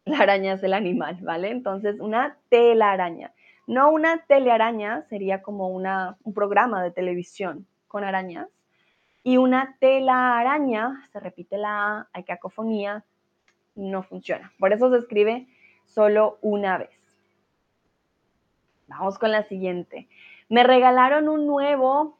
La 0.08 0.20
araña 0.20 0.54
es 0.54 0.62
el 0.62 0.72
animal, 0.72 1.18
¿vale? 1.20 1.50
Entonces, 1.50 2.00
una 2.00 2.38
telaraña. 2.48 3.32
No 3.68 3.90
una 3.90 4.24
telearaña, 4.24 5.02
sería 5.10 5.42
como 5.42 5.68
una, 5.68 6.16
un 6.24 6.32
programa 6.32 6.82
de 6.82 6.90
televisión 6.90 7.66
con 7.86 8.02
arañas. 8.02 8.48
Y 9.22 9.36
una 9.36 9.76
telaraña, 9.78 11.06
se 11.12 11.20
repite 11.20 11.58
la 11.58 11.98
A, 11.98 12.08
hay 12.14 12.24
cacofonía, 12.24 13.04
no 13.74 14.02
funciona. 14.02 14.50
Por 14.58 14.72
eso 14.72 14.90
se 14.90 14.96
escribe 14.96 15.48
solo 15.84 16.38
una 16.40 16.78
vez. 16.78 16.98
Vamos 18.86 19.18
con 19.18 19.32
la 19.32 19.42
siguiente. 19.42 20.08
Me 20.48 20.64
regalaron 20.64 21.28
un 21.28 21.46
nuevo, 21.46 22.16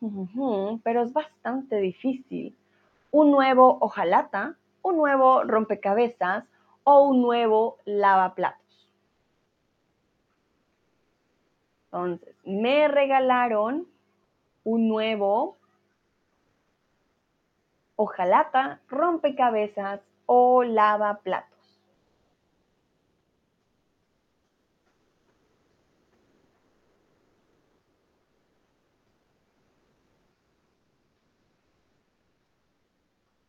pero 0.85 1.03
es 1.03 1.15
bastante 1.15 1.77
difícil. 1.77 2.55
Un 3.11 3.31
nuevo 3.31 3.79
hojalata, 3.81 4.57
un 4.83 4.99
nuevo 4.99 5.45
rompecabezas 5.45 6.45
o 6.85 7.09
un 7.09 7.23
nuevo 7.23 7.79
lavaplatos. 7.87 8.68
Entonces, 11.93 12.35
me 12.45 12.87
regalaron 12.89 13.87
un 14.65 14.89
nuevo 14.89 15.59
hojalata, 17.97 18.81
rompecabezas 18.89 20.01
o 20.27 20.63
lavaplatos. 20.63 21.81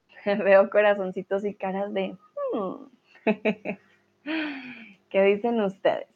Veo 0.25 0.69
corazoncitos 0.69 1.45
y 1.45 1.55
caras 1.55 1.93
de... 1.93 2.17
Hmm". 2.53 2.85
¿Qué 5.09 5.23
dicen 5.23 5.59
ustedes? 5.61 6.08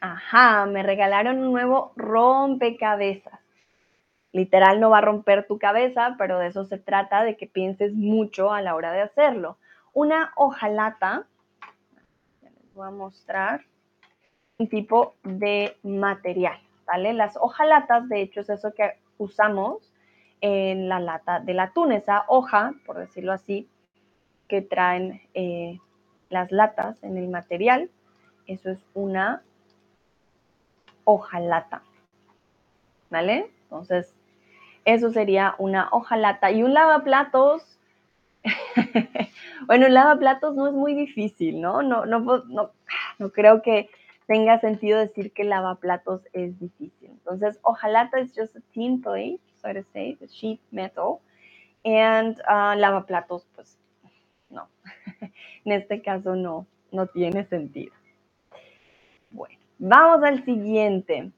Ajá, 0.00 0.64
me 0.64 0.82
regalaron 0.82 1.38
un 1.38 1.52
nuevo 1.52 1.92
rompecabezas. 1.94 3.38
Literal 4.32 4.80
no 4.80 4.90
va 4.90 4.98
a 4.98 5.02
romper 5.02 5.46
tu 5.46 5.58
cabeza, 5.58 6.14
pero 6.16 6.38
de 6.38 6.46
eso 6.46 6.64
se 6.64 6.78
trata, 6.78 7.22
de 7.22 7.36
que 7.36 7.46
pienses 7.46 7.92
mucho 7.92 8.52
a 8.52 8.62
la 8.62 8.74
hora 8.74 8.92
de 8.92 9.02
hacerlo. 9.02 9.58
Una 9.92 10.32
hojalata, 10.36 11.26
les 12.42 12.74
voy 12.74 12.86
a 12.86 12.90
mostrar 12.90 13.62
un 14.58 14.68
tipo 14.68 15.16
de 15.22 15.76
material, 15.82 16.58
¿vale? 16.86 17.12
Las 17.12 17.36
hojalatas, 17.36 18.08
de 18.08 18.22
hecho, 18.22 18.40
es 18.40 18.48
eso 18.48 18.72
que 18.72 18.98
usamos 19.18 19.92
en 20.40 20.88
la 20.88 21.00
lata 21.00 21.40
del 21.40 21.60
atún, 21.60 21.92
esa 21.92 22.24
hoja, 22.28 22.72
por 22.86 22.98
decirlo 22.98 23.32
así, 23.32 23.68
que 24.48 24.62
traen 24.62 25.20
eh, 25.34 25.78
las 26.30 26.50
latas 26.52 27.02
en 27.02 27.18
el 27.18 27.28
material. 27.28 27.90
Eso 28.46 28.70
es 28.70 28.86
una 28.94 29.42
hojalata. 31.10 31.82
¿Vale? 33.10 33.50
Entonces, 33.64 34.14
eso 34.84 35.10
sería 35.10 35.54
una 35.58 35.88
hojalata. 35.90 36.50
Y 36.50 36.62
un 36.62 36.74
lavaplatos, 36.74 37.78
bueno, 39.66 39.86
un 39.86 39.94
lavaplatos 39.94 40.54
no 40.54 40.68
es 40.68 40.74
muy 40.74 40.94
difícil, 40.94 41.60
¿no? 41.60 41.82
No, 41.82 42.06
no, 42.06 42.20
no, 42.20 42.70
no 43.18 43.30
creo 43.32 43.62
que 43.62 43.90
tenga 44.26 44.60
sentido 44.60 44.98
decir 44.98 45.32
que 45.32 45.44
lavaplatos 45.44 46.22
es 46.32 46.58
difícil. 46.60 47.10
Entonces, 47.10 47.58
hojalata 47.62 48.20
es 48.20 48.32
just 48.34 48.56
a 48.56 48.60
tin 48.72 49.02
plate, 49.02 49.40
so 49.60 49.72
to 49.74 49.82
say, 49.92 50.14
the 50.16 50.28
sheet 50.28 50.60
metal. 50.70 51.20
And 51.84 52.38
uh, 52.48 52.76
lavaplatos, 52.76 53.46
pues, 53.54 53.78
no. 54.48 54.68
en 55.64 55.72
este 55.72 56.02
caso 56.02 56.36
no, 56.36 56.66
no 56.92 57.06
tiene 57.08 57.44
sentido. 57.44 57.92
Vamos 59.82 60.22
al 60.22 60.44
siguiente. 60.44 61.32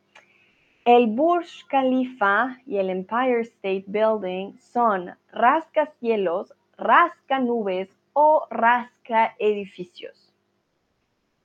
El 0.84 1.06
Burj 1.06 1.64
Khalifa 1.68 2.58
y 2.66 2.78
el 2.78 2.90
Empire 2.90 3.42
State 3.42 3.84
Building 3.86 4.58
son 4.58 5.14
rascacielos, 5.30 6.52
rascanubes 6.76 7.88
o 8.14 8.48
rasca 8.50 9.36
edificios. 9.38 10.34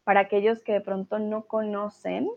Para 0.06 0.22
aquellos 0.22 0.64
que 0.64 0.74
de 0.74 0.82
pronto 0.82 1.20
no 1.20 1.44
conocen, 1.44 2.32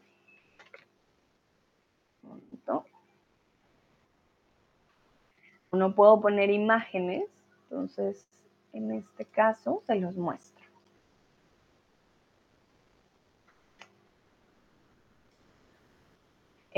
no 5.72 5.94
puedo 5.94 6.20
poner 6.20 6.50
imágenes, 6.50 7.24
entonces 7.62 8.26
en 8.74 8.92
este 8.92 9.24
caso 9.24 9.82
se 9.86 9.94
los 9.94 10.16
muestro. 10.16 10.59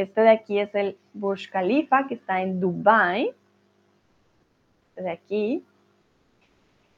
Este 0.03 0.21
de 0.21 0.31
aquí 0.31 0.59
es 0.59 0.75
el 0.75 0.99
Burj 1.15 1.49
Khalifa, 1.49 2.09
que 2.09 2.15
está 2.15 2.43
en 2.43 2.61
Dubai. 2.61 3.33
Este 4.89 5.03
de 5.03 5.11
aquí. 5.11 5.65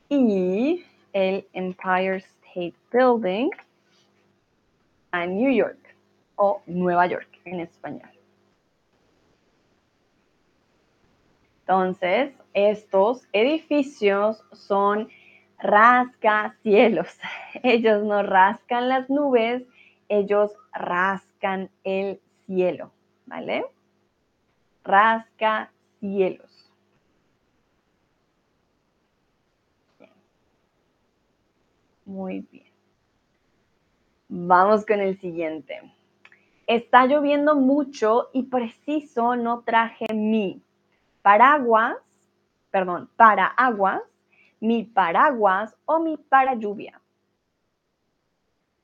Y 0.08 0.84
el 1.12 1.46
Empire 1.52 2.16
State 2.16 2.74
Building 2.90 3.50
en 5.12 5.36
New 5.36 5.52
York 5.52 5.94
o 6.36 6.62
Nueva 6.66 7.06
York 7.06 7.28
en 7.44 7.60
español. 7.60 8.08
Entonces, 11.60 12.32
estos 12.54 13.26
edificios 13.32 14.42
son 14.52 15.08
rascacielos. 15.58 17.18
Ellos 17.62 18.02
no 18.02 18.22
rascan 18.22 18.88
las 18.88 19.10
nubes, 19.10 19.62
ellos 20.08 20.52
rascan 20.72 21.70
el 21.82 22.20
cielo, 22.46 22.92
¿vale? 23.26 23.64
Rasca 24.82 25.70
cielos. 26.00 26.50
Muy 32.04 32.46
bien. 32.52 32.66
Vamos 34.28 34.84
con 34.84 35.00
el 35.00 35.18
siguiente. 35.20 35.80
Está 36.66 37.06
lloviendo 37.06 37.54
mucho 37.54 38.30
y 38.32 38.44
preciso 38.44 39.36
no 39.36 39.60
traje 39.60 40.06
mi 40.12 40.62
paraguas, 41.22 41.96
perdón, 42.70 43.08
para 43.16 43.46
aguas, 43.46 44.02
mi 44.60 44.84
paraguas 44.84 45.74
o 45.86 45.98
mi 45.98 46.16
para 46.16 46.54
lluvia. 46.54 47.00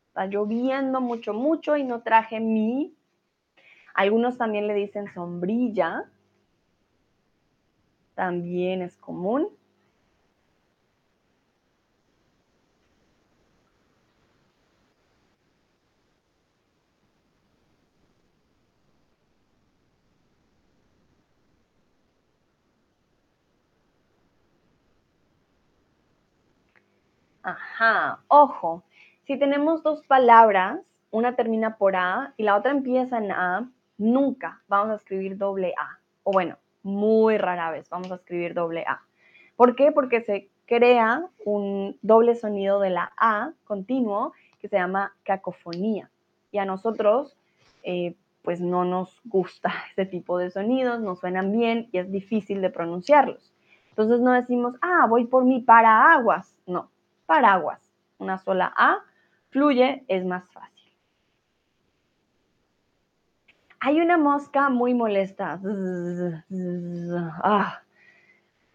Está 0.09 0.27
lloviendo 0.27 1.01
mucho, 1.01 1.35
mucho 1.35 1.77
y 1.77 1.85
no 1.85 2.03
traje 2.03 2.41
mi 2.41 2.95
algunos 4.01 4.39
también 4.39 4.67
le 4.67 4.73
dicen 4.73 5.13
sombrilla. 5.13 6.05
También 8.15 8.81
es 8.83 8.97
común. 8.97 9.49
Ajá, 27.43 28.23
ojo, 28.29 28.83
si 29.27 29.39
tenemos 29.39 29.83
dos 29.83 30.03
palabras, 30.07 30.81
una 31.11 31.37
termina 31.37 31.77
por 31.77 31.97
A 31.97 32.33
y 32.39 32.45
la 32.45 32.57
otra 32.57 32.71
empieza 32.71 33.19
en 33.19 33.33
A, 33.33 33.71
nunca 34.01 34.63
vamos 34.67 34.93
a 34.93 34.97
escribir 34.97 35.37
doble 35.37 35.75
A. 35.79 35.99
O 36.25 36.33
bueno, 36.33 36.57
muy 36.83 37.39
rara 37.39 37.71
vez 37.71 37.89
vamos 37.91 38.11
a 38.11 38.17
escribir 38.17 38.55
doble 38.55 38.85
A. 38.87 39.03
¿Por 39.57 39.77
qué? 39.77 39.93
Porque 39.93 40.23
se 40.23 40.49
crea 40.67 41.27
un 41.45 41.99
doble 42.03 42.35
sonido 42.35 42.81
de 42.81 42.91
la 42.91 43.13
A 43.17 43.53
continuo 43.65 44.33
que 44.59 44.69
se 44.69 44.77
llama 44.77 45.15
cacofonía. 45.23 46.11
Y 46.51 46.59
a 46.59 46.65
nosotros, 46.65 47.37
eh, 47.83 48.15
pues 48.43 48.61
no 48.61 48.85
nos 48.85 49.21
gusta 49.25 49.73
ese 49.93 50.07
tipo 50.07 50.39
de 50.39 50.51
sonidos, 50.51 51.01
no 51.01 51.15
suenan 51.15 51.53
bien 51.53 51.89
y 51.93 51.99
es 51.99 52.11
difícil 52.11 52.63
de 52.63 52.71
pronunciarlos. 52.71 53.53
Entonces 53.91 54.21
no 54.21 54.33
decimos, 54.33 54.77
ah, 54.81 55.07
voy 55.09 55.27
por 55.27 55.45
mi 55.45 55.61
paraguas. 55.61 56.57
No, 56.67 56.91
paraguas. 57.27 57.81
Una 58.19 58.39
sola 58.39 58.73
A 58.77 58.99
fluye, 59.51 60.05
es 60.09 60.25
más 60.25 60.51
fácil. 60.51 60.80
Hay 63.81 63.99
una 64.01 64.19
mosca 64.19 64.69
muy 64.69 64.93
molesta. 64.93 65.59
Ah. 67.43 67.81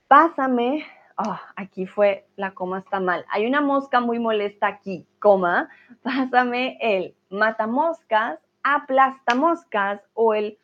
Pásame. 0.08 0.84
Ah, 1.18 1.42
aquí 1.56 1.86
fue, 1.86 2.28
la 2.36 2.54
coma 2.54 2.80
está 2.80 3.00
mal. 3.00 3.24
Hay 3.30 3.46
una 3.46 3.62
mosca 3.62 4.02
muy 4.02 4.20
molesta 4.20 4.68
aquí, 4.68 5.08
coma. 5.20 5.70
Pásame 6.04 6.78
el 6.82 7.16
matamoscas, 7.30 8.40
aplastamoscas 8.64 10.02
o 10.14 10.34
el 10.34 10.58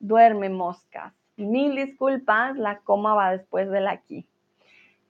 duerme 0.00 0.50
moscas. 0.50 1.14
Mil 1.36 1.76
disculpas, 1.76 2.56
la 2.58 2.80
coma 2.80 3.14
va 3.14 3.30
después 3.30 3.70
de 3.70 3.80
la 3.80 3.92
aquí. 3.92 4.26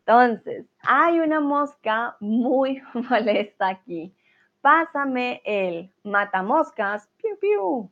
Entonces, 0.01 0.67
hay 0.83 1.19
una 1.19 1.41
mosca 1.41 2.17
muy 2.21 2.83
molesta 3.11 3.69
aquí. 3.69 4.15
Pásame 4.61 5.43
el 5.45 5.91
mata 6.05 6.43
moscas, 6.43 7.11
piu, 7.17 7.37
piu, 7.39 7.91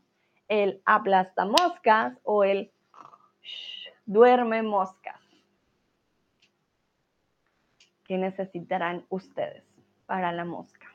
el 0.52 0.82
aplasta 0.84 1.46
moscas 1.46 2.12
o 2.24 2.44
el 2.44 2.70
duerme 4.04 4.62
moscas. 4.62 5.18
¿Qué 8.04 8.18
necesitarán 8.18 9.06
ustedes 9.08 9.64
para 10.04 10.30
la 10.30 10.44
mosca? 10.44 10.88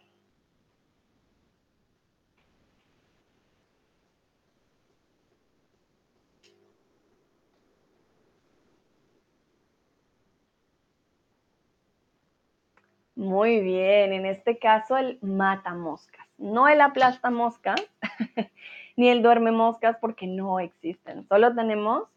Muy 13.16 13.62
bien, 13.62 14.14
en 14.14 14.28
este 14.28 14.60
caso 14.60 14.96
el 14.98 15.18
mata 15.24 15.74
moscas, 15.74 16.28
no 16.38 16.68
el 16.68 16.80
aplasta 16.82 17.32
moscas, 17.32 17.82
ni 18.98 19.10
el 19.10 19.22
duerme 19.22 19.52
moscas 19.52 19.96
porque 20.02 20.28
no 20.28 20.60
existen, 20.60 21.26
solo 21.28 21.56
tenemos 21.56 22.10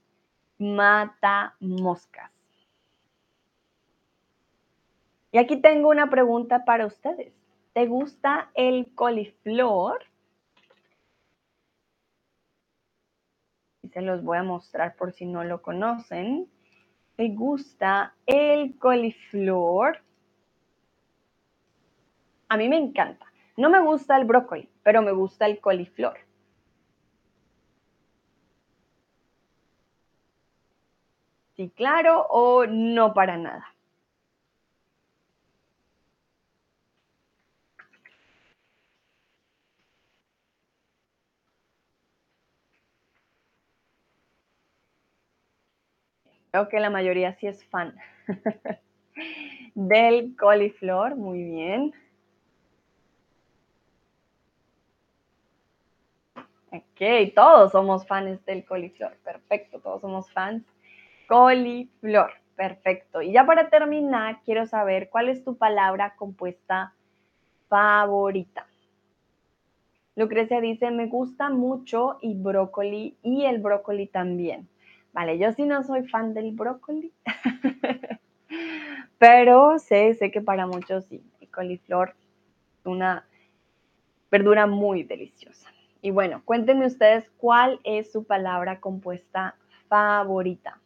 mata 0.59 1.55
moscas. 1.61 2.31
Y 5.31 5.39
aquí 5.39 5.59
tengo 5.59 5.91
una 5.91 6.11
pregunta 6.11 6.65
para 6.65 6.87
ustedes. 6.87 7.33
¿Te 7.73 7.87
gusta 7.87 8.51
el 8.55 8.93
coliflor? 8.95 10.05
Y 13.83 13.89
se 13.89 14.03
los 14.03 14.25
voy 14.25 14.39
a 14.39 14.43
mostrar 14.43 14.97
por 14.97 15.13
si 15.13 15.27
no 15.27 15.45
lo 15.45 15.63
conocen. 15.63 16.49
¿Te 17.15 17.29
gusta 17.29 18.15
el 18.27 18.77
coliflor? 18.79 20.03
A 22.49 22.57
mí 22.57 22.69
me 22.69 22.79
encanta. 22.79 23.27
No 23.57 23.71
me 23.71 23.81
gusta 23.81 24.17
el 24.17 24.25
brócoli, 24.25 24.69
pero 24.83 25.03
me 25.03 25.13
gusta 25.13 25.47
el 25.47 25.61
coliflor. 25.61 26.30
Sí, 31.61 31.69
claro 31.77 32.27
o 32.31 32.65
no 32.65 33.13
para 33.13 33.37
nada. 33.37 33.67
Creo 46.51 46.69
que 46.71 46.81
la 46.81 46.89
mayoría 46.89 47.35
sí 47.35 47.47
es 47.47 47.63
fan 47.67 47.95
del 49.75 50.35
coliflor, 50.35 51.15
muy 51.15 51.43
bien. 51.43 51.93
Ok, 56.73 57.35
todos 57.35 57.73
somos 57.73 58.07
fans 58.07 58.43
del 58.47 58.65
coliflor, 58.65 59.15
perfecto, 59.19 59.79
todos 59.81 60.01
somos 60.01 60.31
fans. 60.33 60.65
Coliflor, 61.31 62.33
perfecto. 62.57 63.23
Y 63.23 63.31
ya 63.31 63.47
para 63.47 63.71
terminar, 63.71 64.41
quiero 64.45 64.67
saber 64.67 65.11
cuál 65.11 65.29
es 65.29 65.45
tu 65.45 65.57
palabra 65.57 66.17
compuesta 66.17 66.93
favorita. 67.69 68.67
Lucrecia 70.17 70.61
dice, 70.61 70.91
me 70.91 71.07
gusta 71.07 71.49
mucho 71.49 72.19
y 72.21 72.35
brócoli 72.35 73.17
y 73.23 73.45
el 73.45 73.61
brócoli 73.61 74.09
también. 74.09 74.69
Vale, 75.13 75.39
yo 75.39 75.53
sí 75.53 75.67
no 75.67 75.85
soy 75.85 76.03
fan 76.09 76.35
del 76.35 76.51
brócoli, 76.51 77.13
pero 79.19 79.79
sé, 79.79 80.15
sé 80.15 80.33
que 80.33 80.41
para 80.41 80.67
muchos 80.67 81.05
sí, 81.05 81.23
el 81.41 81.49
coliflor 81.49 82.17
es 82.81 82.87
una 82.87 83.25
verdura 84.33 84.67
muy 84.67 85.05
deliciosa. 85.05 85.71
Y 86.03 86.11
bueno, 86.11 86.43
cuéntenme 86.45 86.87
ustedes 86.87 87.31
cuál 87.37 87.79
es 87.85 88.11
su 88.11 88.25
palabra 88.25 88.81
compuesta 88.81 89.55
favorita. 89.87 90.80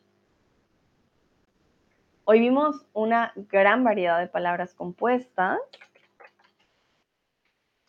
Hoy 2.26 2.40
vimos 2.40 2.86
una 2.94 3.32
gran 3.36 3.84
variedad 3.84 4.18
de 4.18 4.28
palabras 4.28 4.74
compuestas. 4.74 5.58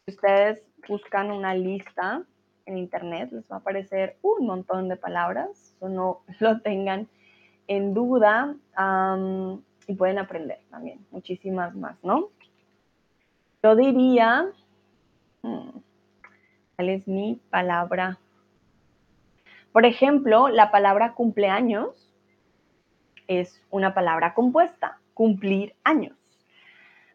Si 0.06 0.14
ustedes 0.14 0.62
buscan 0.88 1.32
una 1.32 1.54
lista 1.56 2.24
en 2.66 2.78
internet, 2.78 3.32
les 3.32 3.50
va 3.50 3.56
a 3.56 3.60
aparecer 3.60 4.18
un 4.22 4.46
montón 4.46 4.90
de 4.90 4.98
palabras. 4.98 5.74
Eso 5.76 5.90
no 5.90 6.22
lo 6.40 6.60
tengan 6.60 7.08
en 7.68 7.94
duda 7.94 8.56
y 9.88 9.94
pueden 9.96 10.20
aprender 10.20 10.60
también 10.70 11.06
muchísimas 11.12 11.76
más, 11.76 12.04
¿no? 12.04 12.30
Yo 13.64 13.76
diría, 13.76 14.52
hmm, 15.42 15.80
¿Cuál 16.76 16.90
es 16.90 17.08
mi 17.08 17.40
palabra? 17.50 18.20
Por 19.72 19.86
ejemplo, 19.86 20.50
la 20.50 20.72
palabra 20.72 21.14
cumpleaños 21.14 22.12
es 23.28 23.62
una 23.70 23.94
palabra 23.94 24.34
compuesta, 24.34 25.00
cumplir 25.14 25.76
años. 25.84 26.16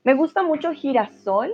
Me 0.05 0.15
gusta 0.15 0.43
mucho 0.43 0.73
girasol, 0.73 1.53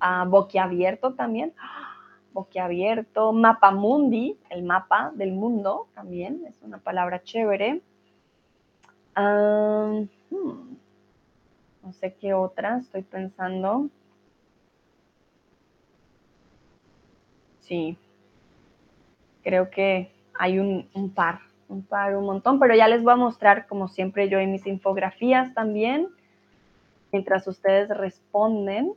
uh, 0.00 0.28
boquiabierto 0.28 1.14
también, 1.14 1.54
boquiabierto, 2.32 3.32
mapamundi, 3.32 4.38
el 4.50 4.62
mapa 4.62 5.12
del 5.14 5.32
mundo 5.32 5.88
también, 5.94 6.44
es 6.46 6.54
una 6.62 6.78
palabra 6.78 7.22
chévere. 7.22 7.82
Hmm, 9.16 10.04
no 11.82 11.92
sé 11.92 12.14
qué 12.14 12.34
otra, 12.34 12.78
estoy 12.78 13.02
pensando. 13.02 13.88
Sí, 17.60 17.96
creo 19.42 19.70
que 19.70 20.12
hay 20.38 20.58
un, 20.58 21.12
par, 21.14 21.40
un 21.68 21.82
par, 21.84 22.16
un 22.16 22.24
montón, 22.24 22.58
pero 22.58 22.74
ya 22.74 22.88
les 22.88 23.02
voy 23.02 23.12
a 23.12 23.16
mostrar, 23.16 23.66
como 23.66 23.88
siempre 23.88 24.28
yo 24.28 24.38
en 24.38 24.52
mis 24.52 24.66
infografías 24.66 25.52
también, 25.54 26.08
mientras 27.12 27.46
ustedes 27.46 27.88
responden. 27.88 28.92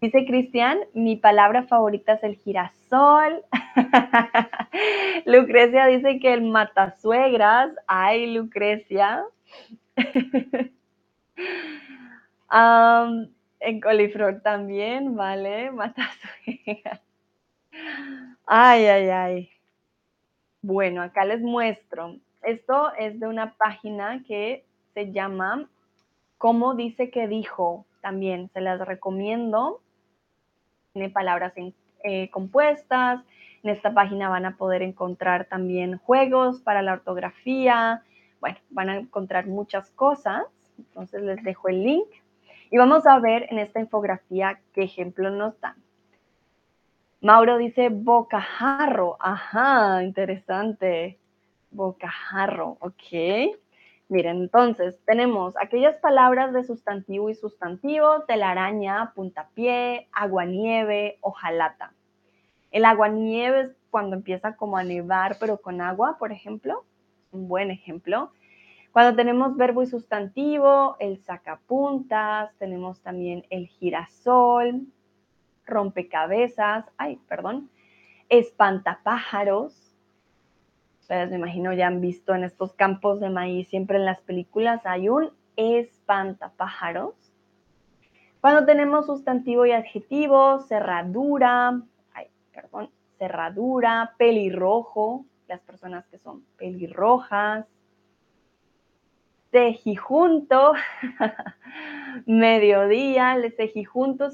Dice 0.00 0.24
Cristian, 0.24 0.78
mi 0.94 1.16
palabra 1.16 1.64
favorita 1.64 2.14
es 2.14 2.22
el 2.22 2.36
girasol. 2.36 3.44
Lucrecia 5.26 5.86
dice 5.86 6.18
que 6.18 6.32
el 6.32 6.42
matasuegras. 6.42 7.72
Ay, 7.86 8.32
Lucrecia. 8.32 9.24
en 13.60 13.80
coliflor 13.80 14.40
también, 14.40 15.14
¿vale? 15.14 15.70
Matasuegras. 15.72 17.00
Ay, 18.46 18.86
ay, 18.86 19.08
ay. 19.10 19.50
Bueno, 20.62 21.00
acá 21.00 21.24
les 21.24 21.40
muestro. 21.40 22.16
Esto 22.42 22.92
es 22.98 23.18
de 23.18 23.26
una 23.26 23.54
página 23.54 24.22
que 24.26 24.66
se 24.92 25.10
llama 25.10 25.68
¿Cómo 26.36 26.74
dice 26.74 27.10
que 27.10 27.28
dijo? 27.28 27.86
También 28.02 28.50
se 28.52 28.60
las 28.60 28.78
recomiendo. 28.80 29.80
Tiene 30.92 31.08
palabras 31.08 31.54
eh, 32.04 32.30
compuestas. 32.30 33.22
En 33.62 33.70
esta 33.70 33.94
página 33.94 34.28
van 34.28 34.44
a 34.44 34.56
poder 34.56 34.82
encontrar 34.82 35.46
también 35.46 35.96
juegos 35.96 36.60
para 36.60 36.82
la 36.82 36.92
ortografía. 36.92 38.02
Bueno, 38.40 38.58
van 38.68 38.90
a 38.90 38.96
encontrar 38.96 39.46
muchas 39.46 39.90
cosas. 39.90 40.44
Entonces 40.76 41.22
les 41.22 41.42
dejo 41.42 41.68
el 41.68 41.84
link. 41.84 42.08
Y 42.70 42.76
vamos 42.76 43.06
a 43.06 43.18
ver 43.18 43.46
en 43.50 43.58
esta 43.58 43.80
infografía 43.80 44.60
qué 44.74 44.82
ejemplo 44.82 45.30
nos 45.30 45.58
dan. 45.60 45.79
Mauro 47.22 47.58
dice 47.58 47.90
bocajarro. 47.90 49.16
Ajá, 49.20 50.02
interesante. 50.02 51.18
Bocajarro, 51.70 52.78
ok. 52.80 53.56
Miren, 54.08 54.38
entonces 54.38 54.96
tenemos 55.04 55.54
aquellas 55.58 55.96
palabras 55.98 56.52
de 56.54 56.64
sustantivo 56.64 57.28
y 57.28 57.34
sustantivo, 57.34 58.22
telaraña, 58.26 59.12
puntapié, 59.14 60.08
aguanieve, 60.12 61.18
hojalata. 61.20 61.92
El 62.70 62.86
aguanieve 62.86 63.60
es 63.60 63.76
cuando 63.90 64.16
empieza 64.16 64.56
como 64.56 64.78
a 64.78 64.84
nevar, 64.84 65.36
pero 65.38 65.60
con 65.60 65.80
agua, 65.82 66.16
por 66.18 66.32
ejemplo. 66.32 66.84
Un 67.32 67.48
buen 67.48 67.70
ejemplo. 67.70 68.32
Cuando 68.92 69.14
tenemos 69.14 69.56
verbo 69.56 69.82
y 69.82 69.86
sustantivo, 69.86 70.96
el 70.98 71.22
sacapuntas, 71.22 72.50
tenemos 72.58 73.02
también 73.02 73.44
el 73.50 73.66
girasol, 73.68 74.86
rompecabezas, 75.70 76.84
ay, 76.96 77.16
perdón, 77.28 77.70
espantapájaros. 78.28 79.96
Ustedes 81.00 81.30
me 81.30 81.36
imagino 81.36 81.72
ya 81.72 81.86
han 81.86 82.00
visto 82.00 82.34
en 82.34 82.44
estos 82.44 82.72
campos 82.74 83.20
de 83.20 83.30
maíz, 83.30 83.68
siempre 83.68 83.98
en 83.98 84.04
las 84.04 84.20
películas 84.20 84.84
hay 84.84 85.08
un 85.08 85.30
espantapájaros. 85.56 87.14
Cuando 88.40 88.64
tenemos 88.64 89.06
sustantivo 89.06 89.66
y 89.66 89.72
adjetivo, 89.72 90.60
cerradura, 90.60 91.80
ay, 92.14 92.26
perdón, 92.52 92.90
cerradura, 93.18 94.14
pelirrojo, 94.16 95.26
las 95.46 95.60
personas 95.60 96.06
que 96.06 96.18
son 96.18 96.44
pelirrojas, 96.56 97.66
tejijunto, 99.50 100.72
mediodía, 102.26 103.36
les 103.36 103.56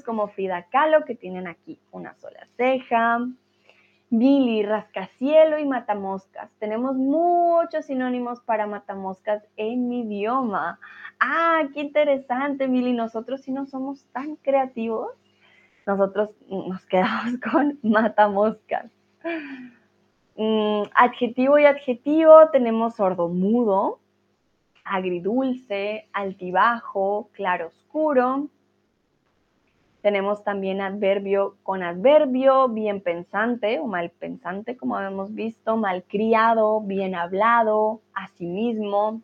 como 0.03 0.27
Frida 0.27 0.67
Kahlo, 0.69 1.05
que 1.05 1.15
tienen 1.15 1.47
aquí 1.47 1.79
una 1.91 2.15
sola 2.15 2.47
ceja, 2.57 3.19
Billy, 4.09 4.63
rascacielo 4.63 5.59
y 5.59 5.65
matamoscas. 5.65 6.49
Tenemos 6.59 6.95
muchos 6.95 7.85
sinónimos 7.87 8.39
para 8.39 8.65
matamoscas 8.65 9.43
en 9.57 9.89
mi 9.89 10.01
idioma. 10.01 10.79
Ah, 11.19 11.63
qué 11.73 11.81
interesante, 11.81 12.67
Billy. 12.67 12.93
Nosotros 12.93 13.41
si 13.41 13.51
no 13.51 13.65
somos 13.65 14.05
tan 14.13 14.37
creativos. 14.37 15.11
Nosotros 15.85 16.29
nos 16.47 16.85
quedamos 16.85 17.37
con 17.51 17.79
matamoscas. 17.83 18.89
Mm, 20.37 20.83
adjetivo 20.93 21.59
y 21.59 21.65
adjetivo 21.65 22.49
tenemos 22.51 22.95
sordomudo, 22.95 23.99
agridulce, 24.89 26.07
altibajo, 26.13 27.29
claroscuro. 27.33 28.49
Tenemos 30.01 30.43
también 30.43 30.79
adverbio 30.79 31.57
con 31.63 31.83
adverbio, 31.83 32.69
bien 32.69 33.01
pensante 33.01 33.79
o 33.79 33.87
mal 33.87 34.09
pensante, 34.11 34.77
como 34.77 34.99
hemos 34.99 35.33
visto, 35.33 35.75
malcriado, 35.75 36.81
bien 36.81 37.15
hablado, 37.15 38.01
asimismo. 38.13 39.21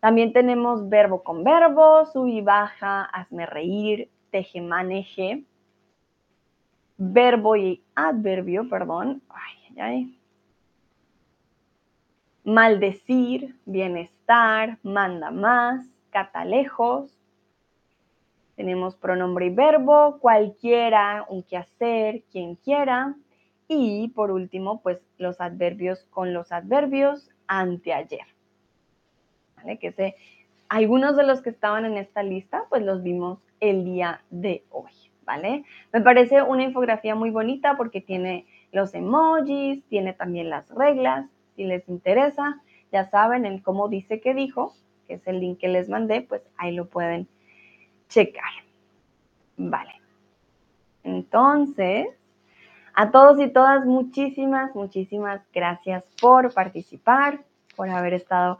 También 0.00 0.32
tenemos 0.32 0.88
verbo 0.88 1.22
con 1.22 1.44
verbo, 1.44 2.06
sub 2.06 2.26
y 2.26 2.40
baja, 2.40 3.04
hazme 3.04 3.46
reír, 3.46 4.10
teje 4.30 4.60
maneje. 4.60 5.44
Verbo 6.96 7.56
y 7.56 7.82
adverbio, 7.94 8.68
perdón. 8.68 9.22
Maldecir, 12.44 13.54
bienestar, 13.64 14.21
manda 14.82 15.30
más, 15.30 15.86
catalejos, 16.10 17.18
tenemos 18.56 18.96
pronombre 18.96 19.46
y 19.46 19.50
verbo, 19.50 20.18
cualquiera, 20.20 21.24
un 21.28 21.42
quehacer, 21.42 22.22
quien 22.30 22.56
quiera. 22.56 23.14
Y 23.68 24.08
por 24.08 24.30
último, 24.30 24.80
pues 24.82 25.00
los 25.18 25.40
adverbios 25.40 26.04
con 26.10 26.34
los 26.34 26.52
adverbios 26.52 27.30
anteayer. 27.46 28.26
¿Vale? 29.56 29.78
Que 29.78 29.92
sé, 29.92 30.16
algunos 30.68 31.16
de 31.16 31.24
los 31.24 31.40
que 31.40 31.50
estaban 31.50 31.84
en 31.84 31.96
esta 31.96 32.22
lista, 32.22 32.64
pues 32.68 32.82
los 32.82 33.02
vimos 33.02 33.38
el 33.60 33.84
día 33.84 34.22
de 34.30 34.64
hoy. 34.70 34.92
¿Vale? 35.24 35.64
Me 35.92 36.00
parece 36.00 36.42
una 36.42 36.64
infografía 36.64 37.14
muy 37.14 37.30
bonita 37.30 37.76
porque 37.76 38.00
tiene 38.00 38.46
los 38.70 38.92
emojis, 38.94 39.84
tiene 39.88 40.12
también 40.12 40.50
las 40.50 40.68
reglas. 40.70 41.26
Si 41.56 41.64
les 41.64 41.88
interesa, 41.88 42.60
ya 42.92 43.08
saben 43.08 43.46
el 43.46 43.62
cómo 43.62 43.88
dice 43.88 44.20
que 44.20 44.34
dijo, 44.34 44.74
que 45.06 45.14
es 45.14 45.26
el 45.26 45.40
link 45.40 45.58
que 45.58 45.68
les 45.68 45.88
mandé, 45.88 46.22
pues 46.22 46.42
ahí 46.56 46.72
lo 46.72 46.86
pueden 46.86 47.26
checar. 48.08 48.50
Vale. 49.56 49.92
Entonces, 51.02 52.08
a 52.94 53.10
todos 53.10 53.40
y 53.40 53.48
todas, 53.48 53.86
muchísimas, 53.86 54.74
muchísimas 54.74 55.40
gracias 55.52 56.04
por 56.20 56.52
participar, 56.52 57.42
por 57.74 57.88
haber 57.88 58.14
estado 58.14 58.58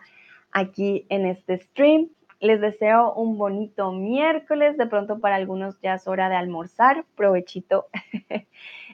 aquí 0.53 1.07
en 1.09 1.27
este 1.27 1.59
stream. 1.59 2.09
Les 2.41 2.61
deseo 2.61 3.13
un 3.15 3.39
bonito 3.39 3.93
miércoles. 3.93 4.77
De 4.77 4.87
pronto 4.87 5.21
para 5.21 5.37
algunos 5.37 5.81
ya 5.81 5.95
es 5.95 6.09
hora 6.09 6.29
de 6.29 6.37
almorzar. 6.37 7.05
Provechito 7.15 7.87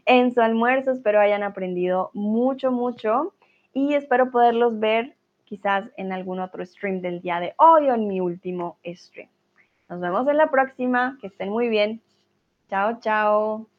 en 0.06 0.34
su 0.34 0.40
almuerzo. 0.40 0.90
Espero 0.90 1.20
hayan 1.20 1.42
aprendido 1.42 2.10
mucho, 2.14 2.70
mucho. 2.72 3.32
Y 3.72 3.94
espero 3.94 4.30
poderlos 4.30 4.78
ver 4.78 5.17
quizás 5.48 5.84
en 5.96 6.12
algún 6.12 6.40
otro 6.40 6.64
stream 6.64 7.00
del 7.00 7.22
día 7.22 7.40
de 7.40 7.54
hoy 7.56 7.88
o 7.88 7.94
en 7.94 8.06
mi 8.06 8.20
último 8.20 8.76
stream. 8.84 9.30
Nos 9.88 10.00
vemos 10.00 10.28
en 10.28 10.36
la 10.36 10.50
próxima. 10.50 11.16
Que 11.20 11.28
estén 11.28 11.48
muy 11.48 11.68
bien. 11.68 12.02
Chao, 12.68 13.00
chao. 13.00 13.77